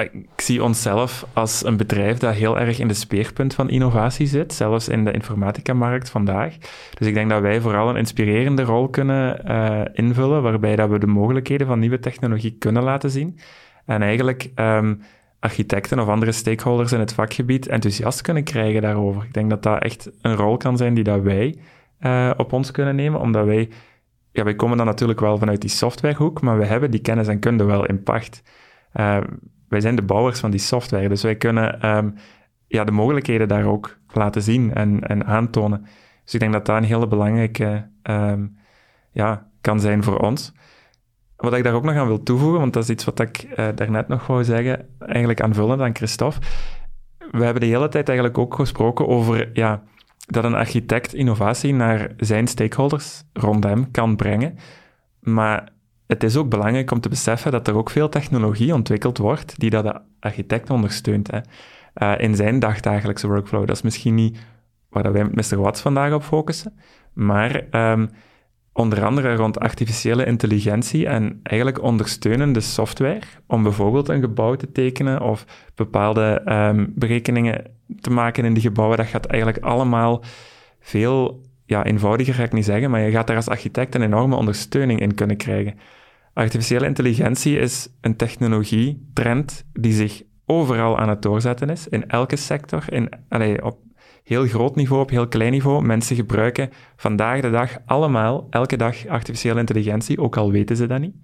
[0.03, 4.53] ik zie onszelf als een bedrijf dat heel erg in de speerpunt van innovatie zit,
[4.53, 6.57] zelfs in de informatica-markt vandaag.
[6.93, 10.99] Dus ik denk dat wij vooral een inspirerende rol kunnen uh, invullen, waarbij dat we
[10.99, 13.39] de mogelijkheden van nieuwe technologie kunnen laten zien.
[13.85, 15.01] En eigenlijk um,
[15.39, 19.23] architecten of andere stakeholders in het vakgebied enthousiast kunnen krijgen daarover.
[19.23, 21.57] Ik denk dat dat echt een rol kan zijn die dat wij
[22.01, 23.69] uh, op ons kunnen nemen, omdat wij,
[24.31, 27.39] ja, wij komen dan natuurlijk wel vanuit die softwarehoek, maar we hebben die kennis en
[27.39, 28.43] kunde wel in pacht.
[28.93, 29.17] Uh,
[29.67, 32.13] wij zijn de bouwers van die software, dus wij kunnen um,
[32.67, 35.85] ja, de mogelijkheden daar ook laten zien en, en aantonen.
[36.23, 38.57] Dus ik denk dat dat een hele belangrijke um,
[39.11, 40.53] ja, kan zijn voor ons.
[41.35, 43.67] Wat ik daar ook nog aan wil toevoegen, want dat is iets wat ik uh,
[43.75, 46.39] daarnet nog wou zeggen, eigenlijk aanvullend aan Christophe.
[47.31, 49.83] We hebben de hele tijd eigenlijk ook gesproken over ja,
[50.31, 54.57] dat een architect innovatie naar zijn stakeholders rond hem kan brengen.
[55.19, 55.69] Maar
[56.07, 59.69] het is ook belangrijk om te beseffen dat er ook veel technologie ontwikkeld wordt die
[59.69, 61.39] dat de architect ondersteunt hè.
[61.95, 63.67] Uh, in zijn dagdagelijkse workflow.
[63.67, 64.37] Dat is misschien niet
[64.89, 65.57] waar wij met Mr.
[65.57, 66.79] Watts vandaag op focussen,
[67.13, 68.09] maar um,
[68.79, 75.21] onder andere rond artificiële intelligentie en eigenlijk ondersteunende software om bijvoorbeeld een gebouw te tekenen
[75.21, 77.63] of bepaalde um, berekeningen
[78.01, 78.97] te maken in die gebouwen.
[78.97, 80.23] Dat gaat eigenlijk allemaal
[80.79, 84.35] veel ja, eenvoudiger, ga ik niet zeggen, maar je gaat daar als architect een enorme
[84.35, 85.79] ondersteuning in kunnen krijgen.
[86.33, 92.93] Artificiële intelligentie is een technologietrend die zich overal aan het doorzetten is, in elke sector,
[92.93, 93.09] in,
[93.61, 93.77] op
[94.29, 95.85] heel groot niveau, op heel klein niveau.
[95.85, 100.99] Mensen gebruiken vandaag de dag allemaal, elke dag, artificiële intelligentie, ook al weten ze dat
[100.99, 101.15] niet.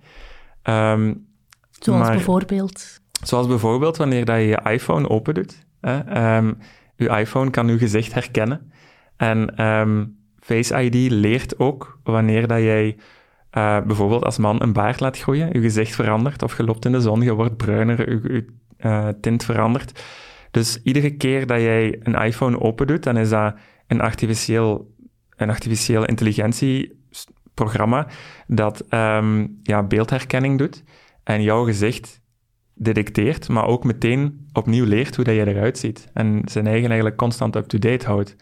[0.64, 1.26] Um,
[1.70, 3.02] zoals bijvoorbeeld?
[3.24, 5.66] Zoals bijvoorbeeld wanneer dat je je iPhone open doet.
[5.82, 6.58] Hè, um,
[6.96, 8.72] je iPhone kan uw gezicht herkennen.
[9.18, 12.98] En um, Face ID leert ook wanneer dat jij
[13.58, 16.92] uh, bijvoorbeeld als man een baard laat groeien, je gezicht verandert, of je loopt in
[16.92, 18.46] de zon, je wordt bruiner, je, je
[18.80, 20.04] uh, tint verandert.
[20.56, 23.56] Dus iedere keer dat jij een iPhone open doet, dan is dat
[23.88, 24.94] een artificieel,
[25.36, 28.08] een artificiële intelligentieprogramma
[28.48, 30.84] dat um, ja, beeldherkenning doet
[31.24, 32.22] en jouw gezicht
[32.74, 37.18] detecteert, maar ook meteen opnieuw leert hoe dat je eruit ziet en zijn eigen eigenlijk
[37.18, 38.36] constant up-to-date houdt.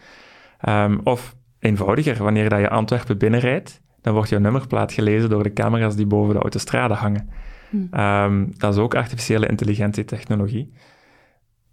[0.68, 5.52] Um, of eenvoudiger, wanneer dat je Antwerpen binnenrijdt, dan wordt jouw nummerplaat gelezen door de
[5.52, 7.30] camera's die boven de autostrade hangen.
[7.70, 7.88] Hmm.
[8.00, 10.72] Um, dat is ook artificiële intelligentietechnologie.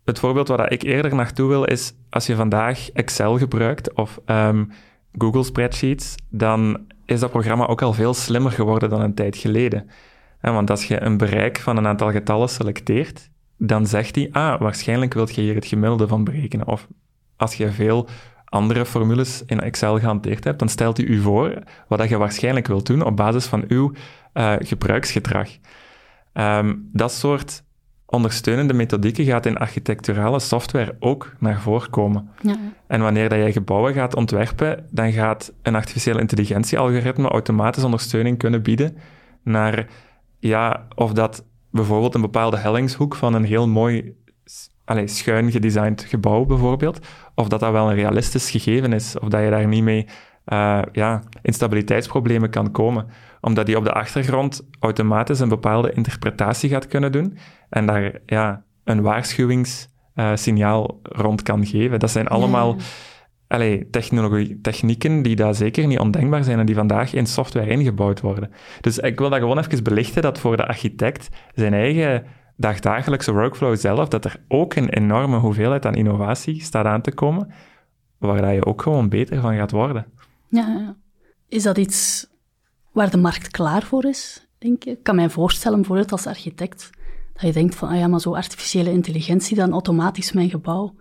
[0.06, 4.72] Het voorbeeld waar ik eerder naartoe wil is, als je vandaag Excel gebruikt of um,
[5.18, 9.90] Google Spreadsheets, dan is dat programma ook al veel slimmer geworden dan een tijd geleden.
[10.42, 15.14] want als je een bereik van een aantal getallen selecteert, dan zegt hij, ah, waarschijnlijk
[15.14, 16.68] wilt je hier het gemiddelde van berekenen.
[16.68, 16.88] Of
[17.38, 18.08] als je veel
[18.46, 22.86] andere formules in Excel gehanteerd hebt, dan stelt hij u voor wat je waarschijnlijk wilt
[22.86, 23.92] doen op basis van uw
[24.34, 25.50] uh, gebruiksgedrag.
[26.34, 27.64] Um, dat soort
[28.12, 32.30] ondersteunende methodieken gaat in architecturale software ook naar voren komen.
[32.42, 32.56] Ja.
[32.88, 38.62] En wanneer dat jij gebouwen gaat ontwerpen, dan gaat een artificiële intelligentie-algoritme automatisch ondersteuning kunnen
[38.62, 38.98] bieden
[39.44, 39.88] naar
[40.40, 44.16] ja, of dat bijvoorbeeld een bepaalde hellingshoek van een heel mooi
[44.86, 47.00] allez, schuin gedesigned gebouw bijvoorbeeld,
[47.36, 50.08] of dat dat wel een realistisch gegeven is, of dat je daar niet mee
[50.48, 53.06] uh, ja, instabiliteitsproblemen kan komen.
[53.42, 57.38] Omdat die op de achtergrond automatisch een bepaalde interpretatie gaat kunnen doen
[57.70, 62.00] en daar ja, een waarschuwingssignaal rond kan geven.
[62.00, 62.76] Dat zijn allemaal
[63.48, 63.78] ja.
[63.92, 68.52] technologie, technieken die daar zeker niet ondenkbaar zijn en die vandaag in software ingebouwd worden.
[68.82, 72.26] Dus ik wil dat gewoon even belichten dat voor de architect zijn eigen
[72.58, 77.52] dagdagelijkse workflow zelf, dat er ook een enorme hoeveelheid aan innovatie staat aan te komen,
[78.18, 80.06] waar je ook gewoon beter van gaat worden.
[80.48, 80.96] Ja,
[81.48, 82.28] is dat iets
[82.92, 84.92] waar de markt klaar voor is, denk je?
[84.92, 86.90] Ik kan mij voorstellen, bijvoorbeeld als architect,
[87.34, 90.96] dat je denkt van, ah ja, maar zo artificiële intelligentie dan automatisch mijn gebouw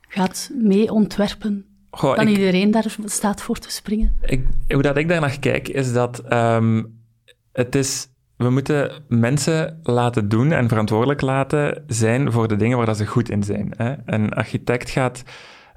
[0.00, 1.66] gaat mee ontwerpen.
[1.90, 4.16] Goh, dan iedereen daar staat voor te springen.
[4.20, 7.00] Ik, hoe dat ik daar naar kijk, is dat um,
[7.52, 12.86] het is we moeten mensen laten doen en verantwoordelijk laten zijn voor de dingen waar
[12.86, 13.72] dat ze goed in zijn.
[13.76, 13.94] Hè?
[14.04, 15.22] Een architect gaat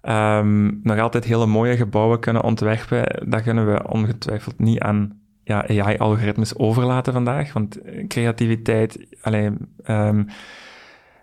[0.04, 3.30] um, nog altijd hele mooie gebouwen kunnen ontwerpen.
[3.30, 5.19] Dat kunnen we ongetwijfeld niet aan
[5.50, 9.58] ja, AI-algoritmes overlaten vandaag, want creativiteit, alleen,
[9.88, 10.28] um,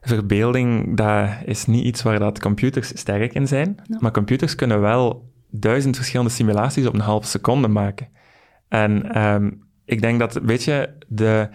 [0.01, 3.77] verbeelding, dat is niet iets waar dat computers sterk in zijn.
[4.01, 8.09] Maar computers kunnen wel duizend verschillende simulaties op een halve seconde maken.
[8.69, 9.51] En ehm,
[9.85, 11.49] ik denk dat, weet je, de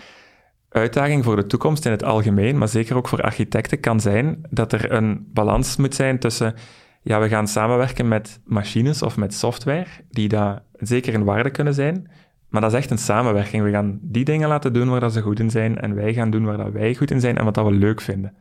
[0.69, 4.73] uitdaging voor de toekomst in het algemeen, maar zeker ook voor architecten, kan zijn dat
[4.73, 6.55] er een balans moet zijn tussen,
[7.01, 11.73] ja, we gaan samenwerken met machines of met software, die daar zeker in waarde kunnen
[11.73, 12.11] zijn,
[12.51, 13.63] maar dat is echt een samenwerking.
[13.63, 16.31] We gaan die dingen laten doen waar dat ze goed in zijn en wij gaan
[16.31, 18.33] doen waar dat wij goed in zijn en wat dat we leuk vinden.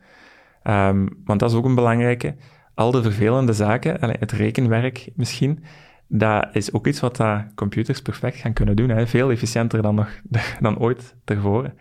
[0.64, 2.35] Um, want dat is ook een belangrijke.
[2.75, 5.64] Al de vervelende zaken, het rekenwerk misschien,
[6.09, 8.88] dat is ook iets wat dat computers perfect gaan kunnen doen.
[8.88, 9.07] Hè.
[9.07, 10.09] Veel efficiënter dan, nog,
[10.61, 11.79] dan ooit tevoren.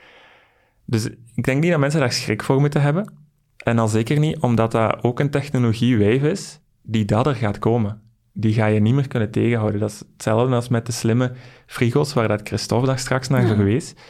[0.85, 3.13] Dus ik denk niet dat mensen daar schrik voor moeten hebben.
[3.57, 8.01] En al zeker niet omdat dat ook een technologie-wave is die dat er gaat komen.
[8.33, 9.79] Die ga je niet meer kunnen tegenhouden.
[9.79, 11.31] Dat is hetzelfde als met de slimme
[11.65, 13.55] frigo's, waar dat Christophe daar straks naar ja.
[13.55, 14.01] geweest.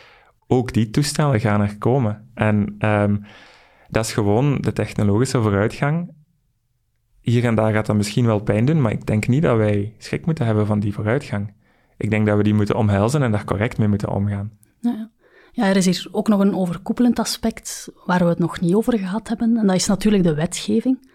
[0.48, 2.30] Ook die toestellen gaan er komen.
[2.34, 3.24] En um,
[3.90, 6.12] dat is gewoon de technologische vooruitgang.
[7.22, 9.96] Hier en daar gaat dat misschien wel pijn doen, maar ik denk niet dat wij
[9.98, 11.54] schrik moeten hebben van die vooruitgang.
[11.98, 14.52] Ik denk dat we die moeten omhelzen en daar correct mee moeten omgaan.
[14.80, 15.12] Ja,
[15.52, 18.98] ja, er is hier ook nog een overkoepelend aspect waar we het nog niet over
[18.98, 21.12] gehad hebben, en dat is natuurlijk de wetgeving.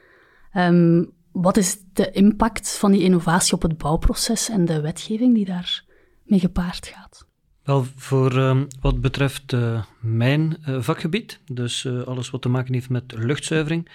[0.53, 5.44] Um, wat is de impact van die innovatie op het bouwproces en de wetgeving die
[5.44, 7.27] daarmee gepaard gaat?
[7.62, 12.88] Wel, voor uh, wat betreft uh, mijn uh, vakgebied, dus alles wat te maken heeft
[12.88, 13.88] met luchtzuivering,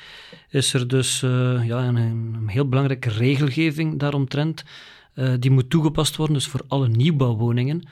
[0.49, 4.63] is er dus ja, een, heel belangrijke regelgeving daaromtrent.
[5.39, 7.84] die moet toegepast worden, dus voor alle nieuwbouwwoningen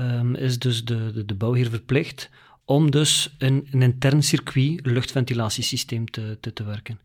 [0.00, 2.30] um, is dus de, de, de, bouwheer verplicht
[2.64, 7.00] om dus een, een intern circuit luchtventilatiesysteem te, te, te werken.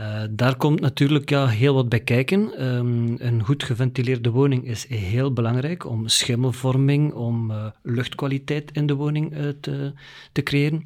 [0.00, 2.66] Uh, daar komt natuurlijk ja, heel wat bij kijken.
[2.66, 8.94] Um, een goed geventileerde woning is heel belangrijk om schimmelvorming, om uh, luchtkwaliteit in de
[8.94, 9.92] woning uh, te,
[10.32, 10.84] te creëren.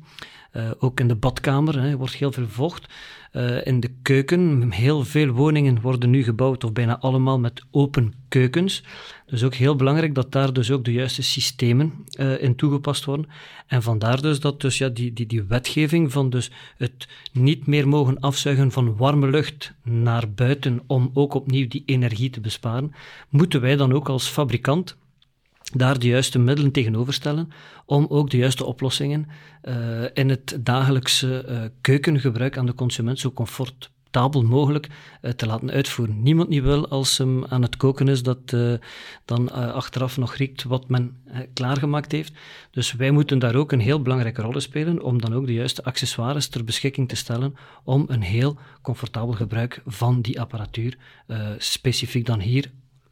[0.78, 2.88] ook in de badkamer hè, wordt heel veel vocht.
[3.64, 8.82] In de keuken, heel veel woningen worden nu gebouwd, of bijna allemaal met open keukens.
[9.26, 13.28] Dus ook heel belangrijk dat daar dus ook de juiste systemen uh, in toegepast worden.
[13.66, 17.88] En vandaar dus dat dus ja, die, die, die wetgeving van dus het niet meer
[17.88, 22.94] mogen afzuigen van warme lucht naar buiten om ook opnieuw die energie te besparen,
[23.28, 24.96] moeten wij dan ook als fabrikant
[25.72, 27.50] daar de juiste middelen tegenover stellen
[27.86, 29.26] om ook de juiste oplossingen
[29.64, 29.74] uh,
[30.14, 35.70] in het dagelijkse uh, keukengebruik aan de consument zo comfort comfortabel mogelijk uh, te laten
[35.70, 36.22] uitvoeren.
[36.22, 38.56] Niemand niet wil als hem aan het koken is dat
[39.24, 41.16] dan achteraf nog riekt wat men
[41.52, 42.32] klaargemaakt heeft.
[42.70, 45.52] Dus wij moeten daar ook een heel belangrijke rol in spelen om dan ook de
[45.52, 47.54] juiste accessoires ter beschikking te stellen
[47.84, 50.96] om een heel comfortabel gebruik van die apparatuur,
[51.58, 52.70] specifiek dan hier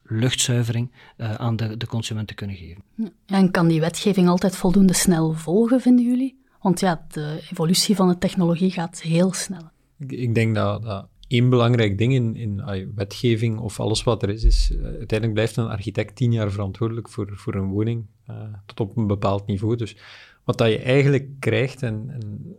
[0.09, 2.83] luchtzuivering aan de, de consument te kunnen geven.
[3.27, 6.43] En kan die wetgeving altijd voldoende snel volgen, vinden jullie?
[6.61, 9.71] Want ja, de evolutie van de technologie gaat heel snel.
[9.99, 12.63] Ik, ik denk dat, dat één belangrijk ding in, in
[12.95, 17.09] wetgeving of alles wat er is, is uh, uiteindelijk blijft een architect tien jaar verantwoordelijk
[17.09, 19.77] voor, voor een woning, uh, tot op een bepaald niveau.
[19.77, 19.97] Dus
[20.45, 22.57] wat dat je eigenlijk krijgt, en, en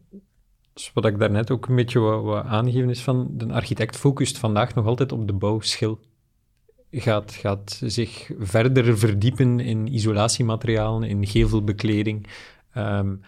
[0.74, 4.38] dus wat ik daarnet ook een beetje wat, wat aangegeven is van, de architect focust
[4.38, 6.00] vandaag nog altijd op de bouwschil.
[6.91, 12.28] Gaat, gaat zich verder verdiepen in isolatiematerialen, in gevelbekleding,
[12.78, 13.21] um,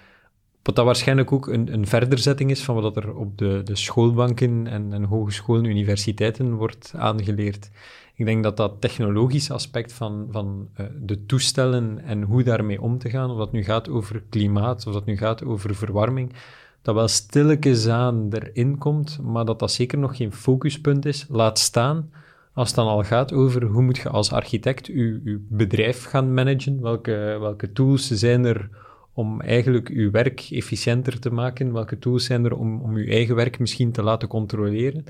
[0.62, 4.67] wat dat waarschijnlijk ook een, een verderzetting is van wat er op de, de schoolbanken
[4.67, 7.69] en, en hogescholen, universiteiten wordt aangeleerd.
[8.15, 12.97] Ik denk dat dat technologische aspect van, van uh, de toestellen en hoe daarmee om
[12.97, 16.34] te gaan, of dat nu gaat over klimaat, of dat nu gaat over verwarming,
[16.82, 21.26] dat wel stilletjes aan erin komt, maar dat dat zeker nog geen focuspunt is.
[21.30, 22.10] Laat staan
[22.54, 26.34] als het dan al gaat over hoe moet je als architect je, je bedrijf gaan
[26.34, 28.70] managen, welke, welke tools zijn er
[29.14, 31.74] om eigenlijk uw werk efficiënter te maken?
[31.74, 35.04] Welke tools zijn er om, om uw eigen werk misschien te laten controleren?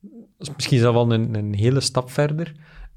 [0.00, 2.54] Dat is misschien zelf wel een, een hele stap verder.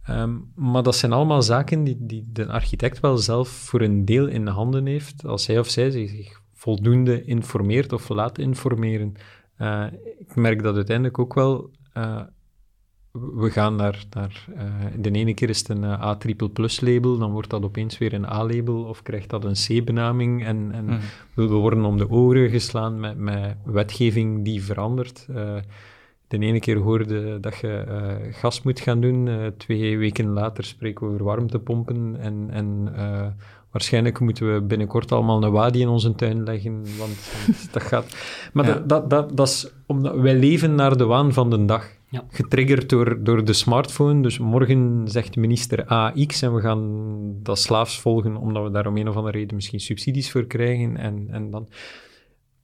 [0.09, 4.27] Um, maar dat zijn allemaal zaken die, die de architect wel zelf voor een deel
[4.27, 9.13] in de handen heeft, als hij of zij zich voldoende informeert of laat informeren.
[9.57, 9.85] Uh,
[10.19, 12.21] ik merk dat uiteindelijk ook wel uh,
[13.11, 14.63] we gaan naar, naar uh,
[14.97, 17.97] de ene keer is het een uh, A triple plus label, dan wordt dat opeens
[17.97, 20.99] weer een A-label of krijgt dat een C-benaming en, en mm.
[21.33, 25.27] we, worden om de oren geslaan met, met wetgeving die verandert.
[25.29, 25.55] Uh,
[26.27, 27.85] de ene keer hoorde dat je
[28.31, 32.93] gas moet gaan doen, twee weken later spreken we over warmtepompen en, en
[33.71, 37.33] waarschijnlijk moeten we binnenkort allemaal een wadi in onze tuin leggen, want,
[37.71, 38.15] dat gaat...
[38.53, 38.73] Maar ja.
[38.73, 41.99] dat, dat, dat, dat is omdat wij leven naar de waan van de dag.
[42.11, 42.25] Ja.
[42.29, 44.21] Getriggerd door, door de smartphone.
[44.21, 48.97] Dus morgen zegt minister AX en we gaan dat slaafs volgen omdat we daar om
[48.97, 50.97] een of andere reden misschien subsidies voor krijgen.
[50.97, 51.67] En, en dan...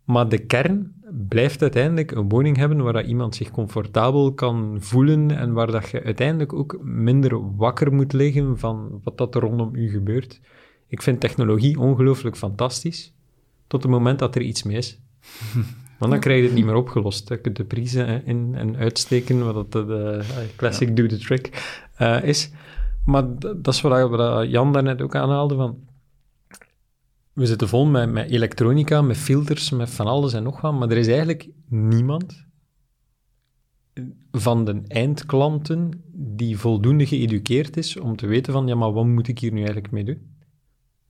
[0.04, 0.94] Maar de kern
[1.28, 5.90] blijft uiteindelijk een woning hebben waar dat iemand zich comfortabel kan voelen en waar dat
[5.90, 10.42] je uiteindelijk ook minder wakker moet liggen van wat dat er rondom u gebeurt.
[10.88, 13.14] Ik vind technologie ongelooflijk fantastisch,
[13.68, 15.00] tot het moment dat er iets mis is.
[16.00, 17.30] Want dan krijg je het niet meer opgelost.
[17.30, 21.76] Je kunt de prijzen in- en uitsteken, wat dat de eh, classic do the trick
[21.96, 22.52] eh, is.
[23.06, 25.78] Maar d- dat is wat, wat Jan daarnet ook aanhaalde, van
[27.34, 30.90] we zitten vol met, met elektronica, met filters, met van alles en nog wat, maar
[30.90, 32.46] er is eigenlijk niemand
[34.32, 39.28] van de eindklanten die voldoende geëduceerd is om te weten van, ja, maar wat moet
[39.28, 40.36] ik hier nu eigenlijk mee doen?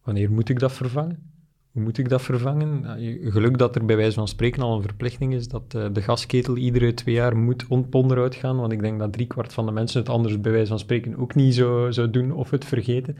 [0.04, 1.32] Wanneer moet ik dat vervangen?
[1.78, 2.84] Hoe moet ik dat vervangen?
[3.32, 6.58] Geluk dat er bij wijze van spreken al een verplichting is dat eh, de gasketel
[6.58, 10.00] iedere twee jaar moet on- onderuit gaan, want ik denk dat driekwart van de mensen
[10.00, 13.18] het anders bij wijze van spreken ook niet zo zou doen of het vergeten.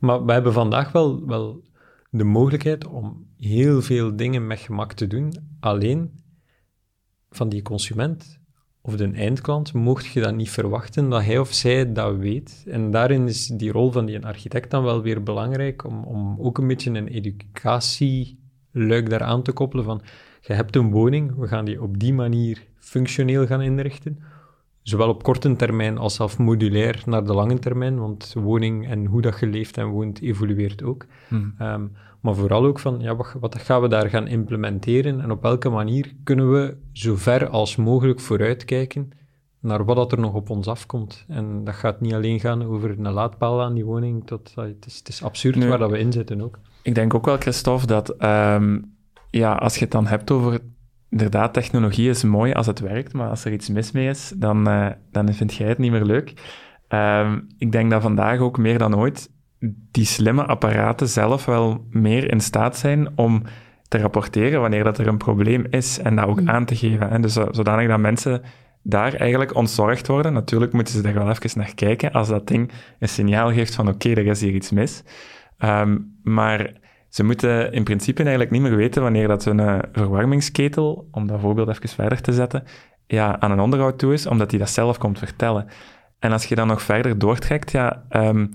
[0.00, 1.62] Maar we hebben vandaag wel, wel
[2.10, 5.32] de mogelijkheid om heel veel dingen met gemak te doen.
[5.60, 6.10] Alleen
[7.30, 8.40] van die consument
[8.88, 12.64] of de eindklant mocht je dan niet verwachten dat hij of zij dat weet.
[12.68, 16.58] En daarin is die rol van die architect dan wel weer belangrijk om, om ook
[16.58, 20.02] een beetje een educatieluik daaraan te koppelen van
[20.40, 24.18] je hebt een woning, we gaan die op die manier functioneel gaan inrichten.
[24.82, 29.22] Zowel op korte termijn als zelf modulair naar de lange termijn, want woning en hoe
[29.22, 31.06] dat je leeft en woont evolueert ook.
[31.28, 31.54] Hmm.
[31.58, 31.86] Ehm,
[32.20, 35.68] maar vooral ook van, ja, wat, wat gaan we daar gaan implementeren en op welke
[35.68, 39.10] manier kunnen we zo ver als mogelijk vooruitkijken
[39.60, 41.24] naar wat dat er nog op ons afkomt.
[41.28, 44.98] En dat gaat niet alleen gaan over een laadpaal aan die woning, eh, het, is,
[44.98, 45.68] het is absurd Nee.
[45.68, 46.58] waar dat we in zitten ook.
[46.82, 48.78] Ik denk ook wel, Christophe, dat ehm,
[49.30, 50.60] ja, als je het dan hebt over...
[51.10, 54.68] Inderdaad, technologie is mooi als het werkt, maar als er iets mis mee is, dan,
[54.68, 56.32] eh, dan vind jij het niet meer leuk.
[56.88, 59.30] Ehm, ik denk dat vandaag ook meer dan ooit
[59.90, 63.42] die slimme apparaten zelf wel meer in staat zijn om
[63.88, 66.48] te rapporteren wanneer dat er een probleem is en dat ook Mm.
[66.48, 67.08] aan te geven.
[67.08, 67.18] Hè.
[67.20, 68.42] Dus zo- zodanig dat mensen
[68.82, 70.32] daar eigenlijk ontzorgd worden.
[70.32, 73.88] Natuurlijk moeten ze er wel even naar kijken als dat ding een signaal geeft van
[73.88, 75.02] oké, er is hier iets mis.
[75.58, 76.72] Ehm, maar
[77.08, 81.40] ze moeten in principe eigenlijk niet meer weten wanneer dat hun eh, verwarmingsketel, om dat
[81.40, 82.64] voorbeeld even verder te zetten,
[83.06, 85.66] ja, aan een onderhoud toe is, omdat hij dat zelf komt vertellen.
[86.18, 88.46] En als je dan nog verder doortrekt, ja, ehm,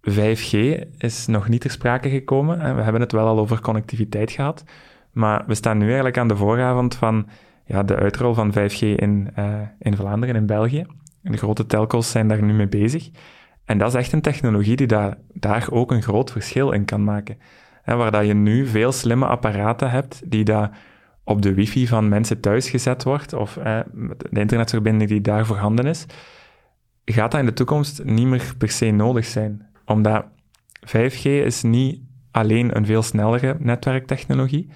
[0.00, 2.60] 5G is nog niet ter sprake gekomen.
[2.60, 2.74] Hè.
[2.74, 4.64] We hebben het wel al over connectiviteit gehad,
[5.12, 7.28] maar we staan nu eigenlijk aan de vooravond van
[7.64, 10.86] ja, de uitrol van 5G in, eh, in Vlaanderen, in België.
[11.22, 13.10] En de grote telcos zijn daar nu mee bezig.
[13.64, 17.04] En dat is echt een technologie die daar, daar ook een groot verschil in kan
[17.04, 17.38] maken.
[17.82, 20.78] Hè, waar dat je nu veel slimme apparaten hebt die daar
[21.24, 23.80] op de wifi van mensen thuis gezet wordt, of eh,
[24.30, 26.06] de internetverbinding die daar voorhanden is,
[27.04, 29.67] gaat dat in de toekomst niet meer per se nodig zijn.
[29.88, 30.24] Omdat
[30.86, 34.70] 5G is niet alleen een veel snellere netwerktechnologie,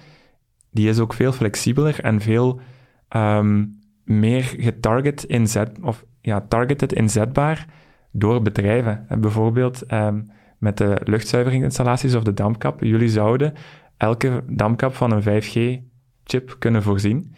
[0.71, 2.59] die is ook veel flexibeler en veel
[3.07, 3.65] ehm,
[4.03, 7.65] meer getarget inzet, of ja, targeted inzetbaar
[8.11, 9.05] door bedrijven.
[9.07, 10.21] En bijvoorbeeld ehm,
[10.57, 12.83] met de luchtzuiveringsinstallaties of de dampkap.
[12.83, 13.53] Jullie zouden
[13.97, 17.35] elke dampkap van een 5G-chip kunnen voorzien,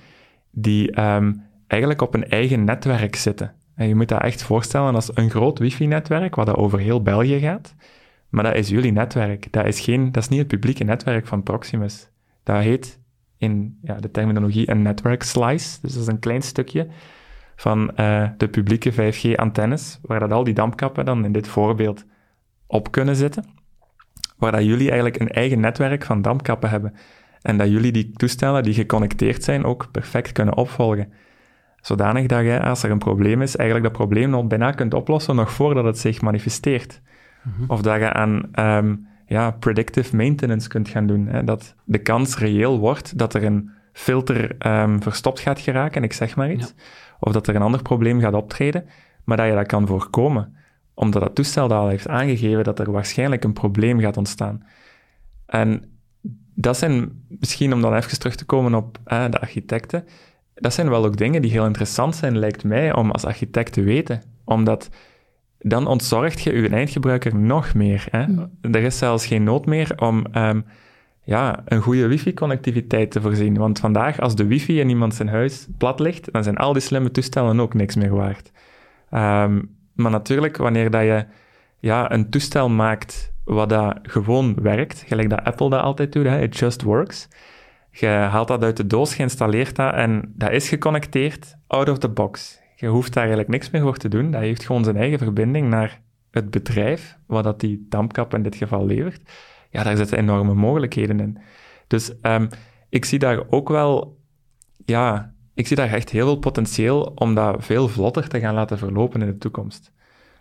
[0.52, 1.34] die ehm,
[1.68, 3.54] eigenlijk op een eigen netwerk zitten.
[3.76, 7.40] En je moet dat echt voorstellen als een groot wifi-netwerk, wat dat over heel België
[7.40, 7.76] gaat.
[8.30, 9.52] Maar dat is jullie netwerk.
[9.52, 12.10] Dat is, geen, dat is niet het publieke netwerk van Proximus.
[12.44, 13.00] Dat heet
[13.38, 15.78] in ja, de terminologie een network slice.
[15.82, 16.88] Dus dat is een klein stukje
[17.56, 22.06] van eh, de publieke 5G-antennes, waar dat al die dampkappen dan in dit voorbeeld
[22.68, 23.46] op kunnen zitten.
[24.38, 26.94] Waar dat jullie eigenlijk een eigen netwerk van dampkappen hebben.
[27.42, 31.14] En dat jullie die toestellen die geconnecteerd zijn ook perfect kunnen opvolgen.
[31.86, 35.36] Zodanig dat je, als er een probleem is, eigenlijk dat probleem nog bijna kunt oplossen
[35.36, 37.02] nog voordat het zich manifesteert.
[37.68, 41.28] Of dat je aan ehm, ja, predictive maintenance kunt gaan doen.
[41.28, 41.44] Hè?
[41.44, 46.36] Dat de kans reëel wordt dat er een filter ehm, verstopt gaat geraken, ik zeg
[46.36, 46.74] maar iets.
[47.20, 48.86] Of dat er een ander probleem gaat optreden,
[49.24, 50.56] maar dat je dat kan voorkomen.
[50.94, 54.66] Omdat dat toestel dat al heeft aangegeven dat er waarschijnlijk een probleem gaat ontstaan.
[55.46, 55.84] En
[56.56, 60.06] dat zijn, misschien om dan even terug te komen op eh, de architecten,
[60.56, 63.82] dat zijn wel ook dingen die heel interessant zijn, lijkt mij, om als architect te
[63.82, 64.22] weten.
[64.46, 64.90] Omdat
[65.60, 68.08] dan ontzorgt je je eindgebruiker nog meer.
[68.12, 68.26] Hè?
[68.62, 70.62] Er is zelfs geen nood meer om ehm,
[71.24, 73.58] ja, een goede wifi-connectiviteit te voorzien.
[73.58, 76.82] Want vandaag, als de wifi in iemand zijn huis plat ligt, dan zijn al die
[76.82, 78.52] slimme toestellen ook niks meer waard.
[79.10, 79.62] Ehm,
[79.94, 81.26] maar natuurlijk, wanneer dat je
[81.80, 86.42] ja, een toestel maakt wat dat gewoon werkt, gelijk dat Apple dat altijd doet, hè,
[86.42, 87.28] it just works.
[87.98, 91.98] Je haalt dat uit de doos, je installeert dat en dat is geconnecteerd out of
[91.98, 92.60] the box.
[92.76, 94.32] Je hoeft daar eigenlijk niks meer voor te doen.
[94.32, 98.56] Dat heeft gewoon zijn eigen verbinding naar het bedrijf, wat dat die dampkap in dit
[98.56, 99.22] geval levert.
[99.70, 101.38] Ja, daar zitten enorme mogelijkheden in.
[101.88, 102.48] Dus um,
[102.90, 104.20] ik zie daar ook wel,
[104.86, 108.78] ja, ik zie daar echt heel veel potentieel om dat veel vlotter te gaan laten
[108.78, 109.92] verlopen in de toekomst.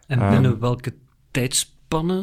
[0.07, 0.95] En binnen um, welke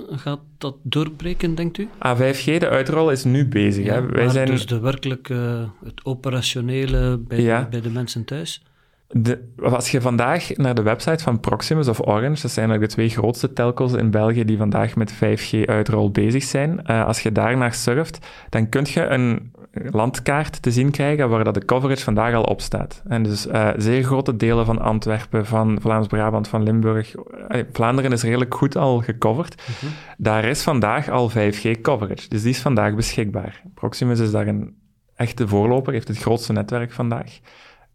[0.10, 1.88] gaat dat doorbreken, denkt u?
[1.88, 3.86] A5G, de uitrol, is nu bezig.
[3.86, 4.06] hè?
[4.06, 4.48] Wij zijn...
[4.48, 7.68] Dus de werkelijke, het operationele bij, ja.
[7.70, 8.64] bij de mensen thuis?
[9.08, 12.96] De, als je vandaag naar de website van Proximus of Orange, dat zijn eigenlijk de
[12.96, 17.58] twee grootste telcos in België die vandaag met 5G-uitrol bezig zijn, uh, als je daar
[17.58, 22.34] naar surft, dan kun je een landkaart te zien krijgen waar dat de coverage vandaag
[22.34, 23.02] al op staat.
[23.08, 28.24] En dus uh, zeer grote delen van Antwerpen, van Vlaams-Brabant, van Limburg, uh, Vlaanderen is
[28.24, 29.56] redelijk goed al gecoverd.
[29.56, 29.92] Mhm.
[30.18, 33.62] Daar is vandaag al 5G coverage, dus die is vandaag beschikbaar.
[33.74, 34.76] Proximus is daar een
[35.16, 37.40] echte voorloper, heeft het grootste netwerk vandaag.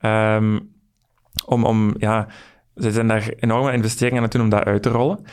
[0.00, 0.74] Um,
[1.44, 2.26] om, om, ja,
[2.76, 5.24] ze zijn daar enorme investeringen aan doen om dat uit te rollen.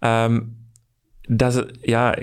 [0.00, 0.56] Um,
[1.20, 2.16] dat, is, ja,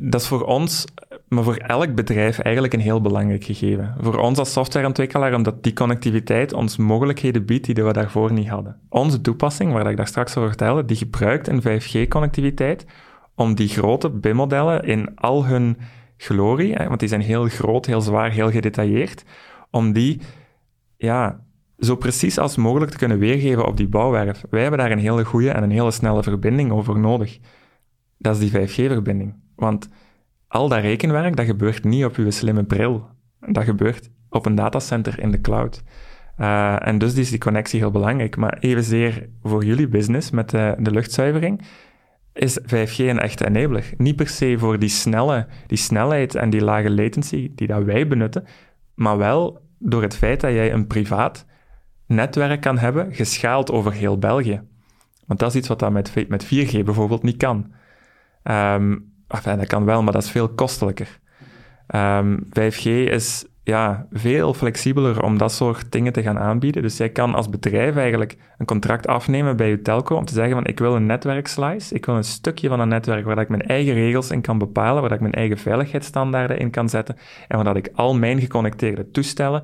[0.00, 0.84] dat is voor ons,
[1.30, 3.94] maar voor elk bedrijf eigenlijk een heel belangrijk gegeven.
[4.00, 8.80] Voor ons als softwareontwikkelaar, omdat die connectiviteit ons mogelijkheden biedt die we daarvoor niet hadden.
[8.88, 12.86] Onze toepassing, waar ik daar straks over vertelde, die gebruikt een 5G-connectiviteit
[13.34, 15.76] om die grote BIM-modellen in al hun
[16.16, 19.24] glorie, want die zijn heel groot, heel zwaar, heel gedetailleerd,
[19.70, 20.20] om die
[20.96, 21.40] ja,
[21.78, 24.44] zo precies als mogelijk te kunnen weergeven op die bouwwerf.
[24.50, 27.38] Wij hebben daar een hele goede en een hele snelle verbinding over nodig.
[28.18, 29.34] Dat is die 5G-verbinding.
[29.56, 29.88] Want
[30.50, 33.08] al dat rekenwerk, dat gebeurt niet op uw slimme bril.
[33.40, 35.82] Dat gebeurt op een datacenter in de cloud.
[36.38, 38.36] Uh, en dus is die connectie heel belangrijk.
[38.36, 41.62] Maar evenzeer voor jullie business met de, luchtzuivering
[42.32, 43.90] is 5G een echte enabler.
[43.96, 48.06] Niet per se voor die, snelle, die snelheid en die lage latency die dat wij
[48.06, 48.44] benutten,
[48.94, 51.46] maar wel door het feit dat jij een privaat
[52.06, 54.62] netwerk kan hebben, geschaald over heel België.
[55.26, 57.72] Want dat is iets wat met, met 4G bijvoorbeeld niet kan.
[58.44, 61.18] Um, enfin, dat kan wel, maar dat is veel kostelijker.
[61.94, 66.82] Um, ehm, 5G is ja, veel flexibeler om dat soort dingen te gaan aanbieden.
[66.82, 70.54] Dus jij kan als bedrijf eigenlijk een contract afnemen bij je telco om te zeggen
[70.54, 73.62] van ik wil een netwerkslice, ik wil een stukje van een netwerk waar ik mijn
[73.62, 77.16] eigen regels in kan bepalen, waar ik mijn eigen veiligheidsstandaarden in kan zetten
[77.48, 79.62] en waar ik al mijn geconnecteerde toestellen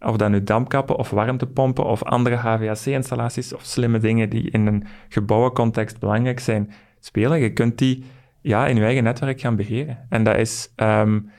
[0.00, 4.84] of dat nu dampkappen of warmtepompen of andere HVAC-installaties of slimme dingen die in een
[5.08, 7.40] gebouwencontext belangrijk zijn, spelen.
[7.40, 8.04] Je kunt die
[8.42, 10.06] ja, in je eigen netwerk gaan beheren.
[10.08, 11.30] En dat is um,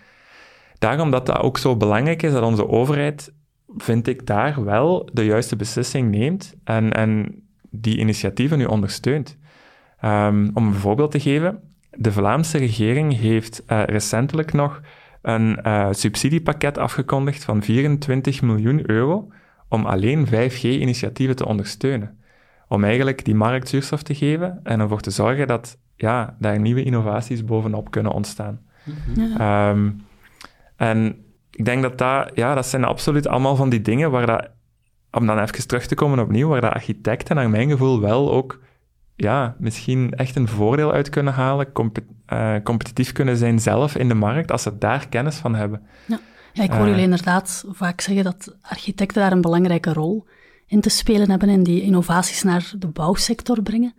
[0.79, 3.33] daarom dat dat ook zo belangrijk is dat onze overheid,
[3.77, 9.37] vind ik, daar wel de juiste beslissing neemt en, en die initiatieven nu ondersteunt.
[10.05, 11.59] Um, om een voorbeeld te geven,
[11.91, 14.81] de Vlaamse regering heeft uh, recentelijk nog
[15.21, 19.27] een uh, subsidiepakket afgekondigd van 24 miljoen euro
[19.69, 22.17] om alleen 5G-initiatieven te ondersteunen.
[22.67, 26.83] Om eigenlijk die markt zuurstof te geven en ervoor te zorgen dat ja, daar nieuwe
[26.83, 28.59] innovaties bovenop kunnen ontstaan.
[29.15, 29.69] Ja.
[29.69, 30.01] Um,
[30.75, 34.49] en ik denk dat dat, ja, dat zijn absoluut allemaal van die dingen waar dat,
[35.11, 38.61] om dan even terug te komen opnieuw, waar de architecten naar mijn gevoel wel ook
[39.15, 41.71] ja, misschien echt een voordeel uit kunnen halen,
[42.33, 45.81] uh, competitief kunnen zijn zelf in de markt, als ze daar kennis van hebben.
[46.05, 46.19] Ja,
[46.53, 50.27] ja ik hoor uh, jullie inderdaad vaak zeggen dat architecten daar een belangrijke rol
[50.67, 53.93] in te spelen hebben en die innovaties naar de bouwsector brengen.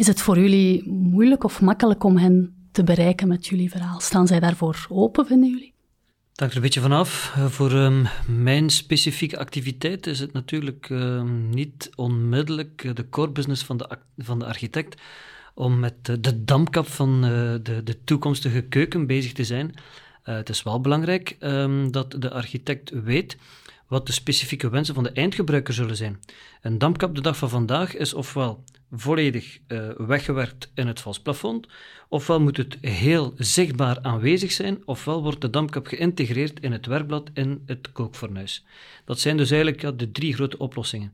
[0.00, 4.00] Is het voor jullie moeilijk of makkelijk om hen te bereiken met jullie verhaal?
[4.00, 5.74] Staan zij daarvoor open, vinden jullie?
[6.30, 7.32] Het hangt er een beetje vanaf.
[7.36, 13.64] Eh, voor um, mijn specifieke activiteit is het natuurlijk um, niet onmiddellijk de core business
[13.64, 15.00] van de, van de architect
[15.54, 17.30] om met de, dampkap van uh,
[17.62, 19.74] de, de toekomstige keuken bezig te zijn.
[20.22, 23.36] Het is wel belangrijk um, dat de architect weet
[23.86, 26.20] wat de specifieke wensen van de eindgebruiker zullen zijn.
[26.62, 31.66] Een dampkap de dag van vandaag is ofwel volledig uh, weggewerkt in het vast plafond,
[32.08, 37.30] ofwel moet het heel zichtbaar aanwezig zijn, ofwel wordt de dampkap geïntegreerd in het werkblad
[37.34, 38.64] in het kookfornuis.
[39.04, 41.12] Dat zijn dus eigenlijk de drie grote oplossingen.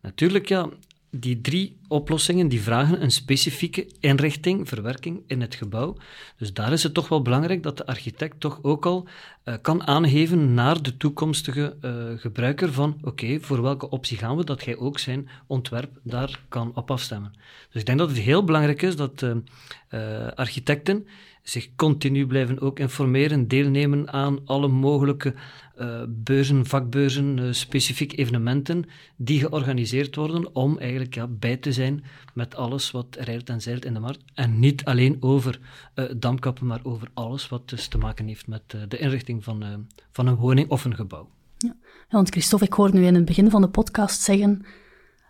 [0.00, 0.68] Natuurlijk, ja,
[1.10, 5.96] die drie oplossingen die vragen een specifieke inrichting, verwerking in het gebouw.
[6.36, 9.08] Dus daar is het toch wel belangrijk dat de architect toch ook al
[9.44, 14.44] uh, kan aangeven naar de toekomstige uh, gebruiker van oké, voor welke optie gaan we,
[14.44, 17.32] dat jij ook zijn ontwerp daar kan op afstemmen.
[17.70, 21.06] Dus ik denk dat het heel belangrijk is dat uh, architecten
[21.48, 25.34] zich continu blijven ook informeren, deelnemen aan alle mogelijke
[25.78, 28.84] uh, beurzen, vakbeurzen, uh, specifiek evenementen
[29.16, 33.84] die georganiseerd worden om eigenlijk ja, bij te zijn met alles wat rijdt en zeilt
[33.84, 34.22] in de markt.
[34.34, 35.60] En niet alleen over
[35.94, 40.26] uh, damkappen, maar over alles wat dus te maken heeft met de inrichting van, van
[40.26, 41.28] een woning of een gebouw.
[41.58, 41.76] Ja.
[42.10, 44.64] want Christophe, ik hoorde nu in het begin van de podcast zeggen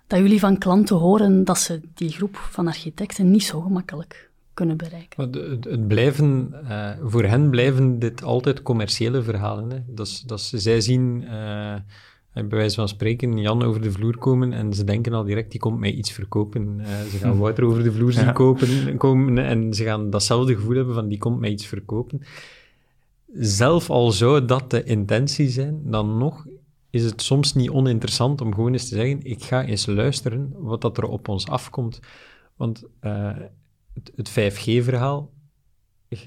[0.07, 4.28] dat jullie van klanten horen dat ze die groep van architecten niet zo gemakkelijk
[4.59, 5.31] kunnen bereiken.
[5.31, 9.71] Het, het blijven, uh, voor hen blijven dit altijd commerciële verhalen.
[9.71, 9.79] Hè.
[9.87, 11.75] Dat is, dat is, zij zien, uh,
[12.33, 15.61] bij wijze van spreken, Jan over de vloer komen en ze denken al direct, die
[15.61, 16.79] komt mij iets verkopen.
[16.81, 17.39] Uh, ze gaan hm.
[17.39, 21.19] Wouter over de vloer zien kopen, komen en ze gaan datzelfde gevoel hebben van, die
[21.19, 22.23] komt mij iets verkopen.
[23.33, 26.47] Zelf al zou dat de intentie zijn, dan nog
[26.91, 30.81] is het soms niet oninteressant om gewoon eens te zeggen, ik ga eens luisteren wat
[30.81, 32.01] dat er op ons afkomt.
[32.57, 32.85] Want
[34.15, 35.31] het, 5G-verhaal,
[36.09, 36.19] je,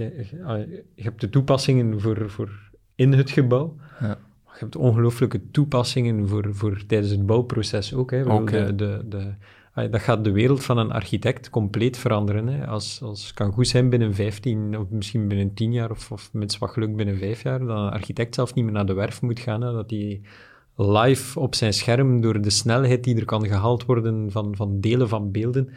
[0.95, 4.17] je, hebt de toepassingen voor, voor in het gebouw, ja.
[4.43, 8.11] je hebt ongelooflijke toepassingen voor, voor tijdens het bouwproces ook.
[8.11, 8.45] Hè.
[8.45, 9.33] De, de, de,
[9.73, 12.47] dat gaat de wereld van een architect compleet veranderen.
[12.47, 12.67] Hè.
[12.67, 16.29] Als, als het kan goed zijn binnen 15 of misschien binnen 10 jaar of, of
[16.33, 19.21] met zwak geluk binnen 5 jaar, dat een architect zelf niet meer naar de werf
[19.21, 20.21] moet gaan, hè, dat hij
[20.75, 25.09] live op zijn scherm door de snelheid die er kan gehaald worden van, van delen
[25.09, 25.69] van beelden,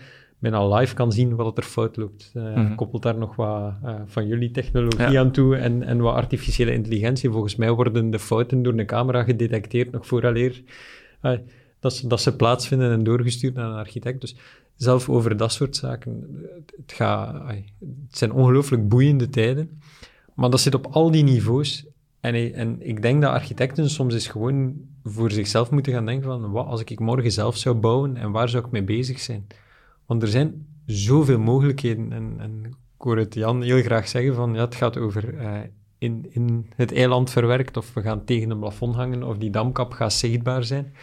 [0.50, 2.32] bijna live kan zien wat er fout loopt.
[2.34, 6.72] Uh, Koppelt daar nog wat uh, van jullie technologie aan toe en, en wat artificiële
[6.72, 7.30] intelligentie.
[7.30, 10.62] Volgens mij worden de fouten door de camera gedetecteerd nog vooraleer
[11.22, 11.32] uh,
[11.80, 14.20] dat, ze, dat ze plaatsvinden en doorgestuurd naar een architect.
[14.20, 14.36] Dus
[14.76, 16.44] zelf over dat soort zaken,
[16.76, 19.80] het, gaat, het zijn ongelooflijk boeiende tijden,
[20.34, 21.86] maar dat zit op al die niveaus.
[22.20, 24.74] En, en ik denk dat architecten soms eens gewoon
[25.04, 28.48] voor zichzelf moeten gaan denken van, wat als ik morgen zelf zou bouwen en waar
[28.48, 29.46] zou ik mee bezig zijn?
[30.06, 32.12] Want er zijn zoveel mogelijkheden.
[32.12, 35.58] En, en ik hoor het Jan heel graag zeggen van, ja, het gaat over uh,
[35.98, 39.92] in, in het eiland verwerkt, of we gaan tegen een plafond hangen, of die damkap
[39.92, 40.94] gaat zichtbaar zijn.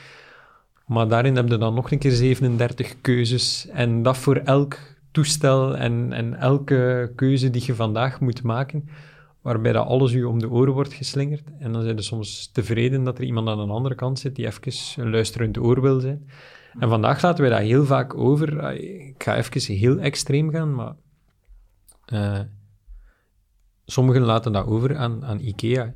[0.85, 3.67] Maar daarin heb je dan nog een keer 37 keuzes.
[3.67, 4.77] En dat voor elk
[5.11, 8.89] toestel en, en elke keuze die je vandaag moet maken,
[9.41, 11.43] waarbij dat alles u om de oren wordt geslingerd.
[11.59, 14.45] En dan zijn je soms tevreden dat er iemand aan de andere kant zit die
[14.45, 16.27] even een luisterend oor wil zijn.
[16.79, 18.73] En vandaag laten we dat heel vaak over.
[18.73, 20.95] Ik ga even heel extreem gaan, maar
[22.13, 22.39] uh,
[23.85, 25.93] sommigen laten dat over aan, aan IKEA.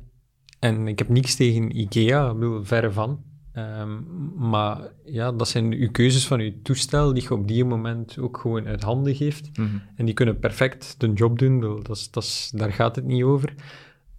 [0.58, 3.24] En ik heb niks tegen IKEA, wil verre van.
[3.56, 8.18] Um, maar ja, dat zijn uw keuzes van uw toestel die je op die moment
[8.18, 9.58] ook gewoon uit handen geeft.
[9.58, 9.76] Mhm.
[9.96, 13.22] En die kunnen perfect de job doen, dat is, dat is, daar gaat het niet
[13.22, 13.54] over.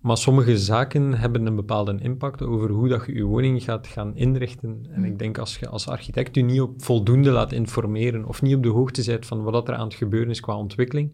[0.08, 4.16] Maar sommige zaken hebben een bepaalde impact over hoe dat je je woning gaat gaan
[4.16, 4.86] inrichten.
[4.92, 8.56] En ik denk als je als architect je niet op voldoende laat informeren of niet
[8.56, 11.12] op de hoogte bent van wat er aan het gebeuren is qua ontwikkeling,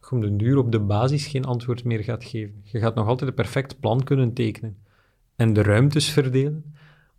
[0.00, 2.60] dat je om de duur op de basis geen antwoord meer gaat geven.
[2.64, 4.76] Je gaat nog altijd een perfect plan kunnen tekenen
[5.36, 6.74] en de ruimtes verdelen.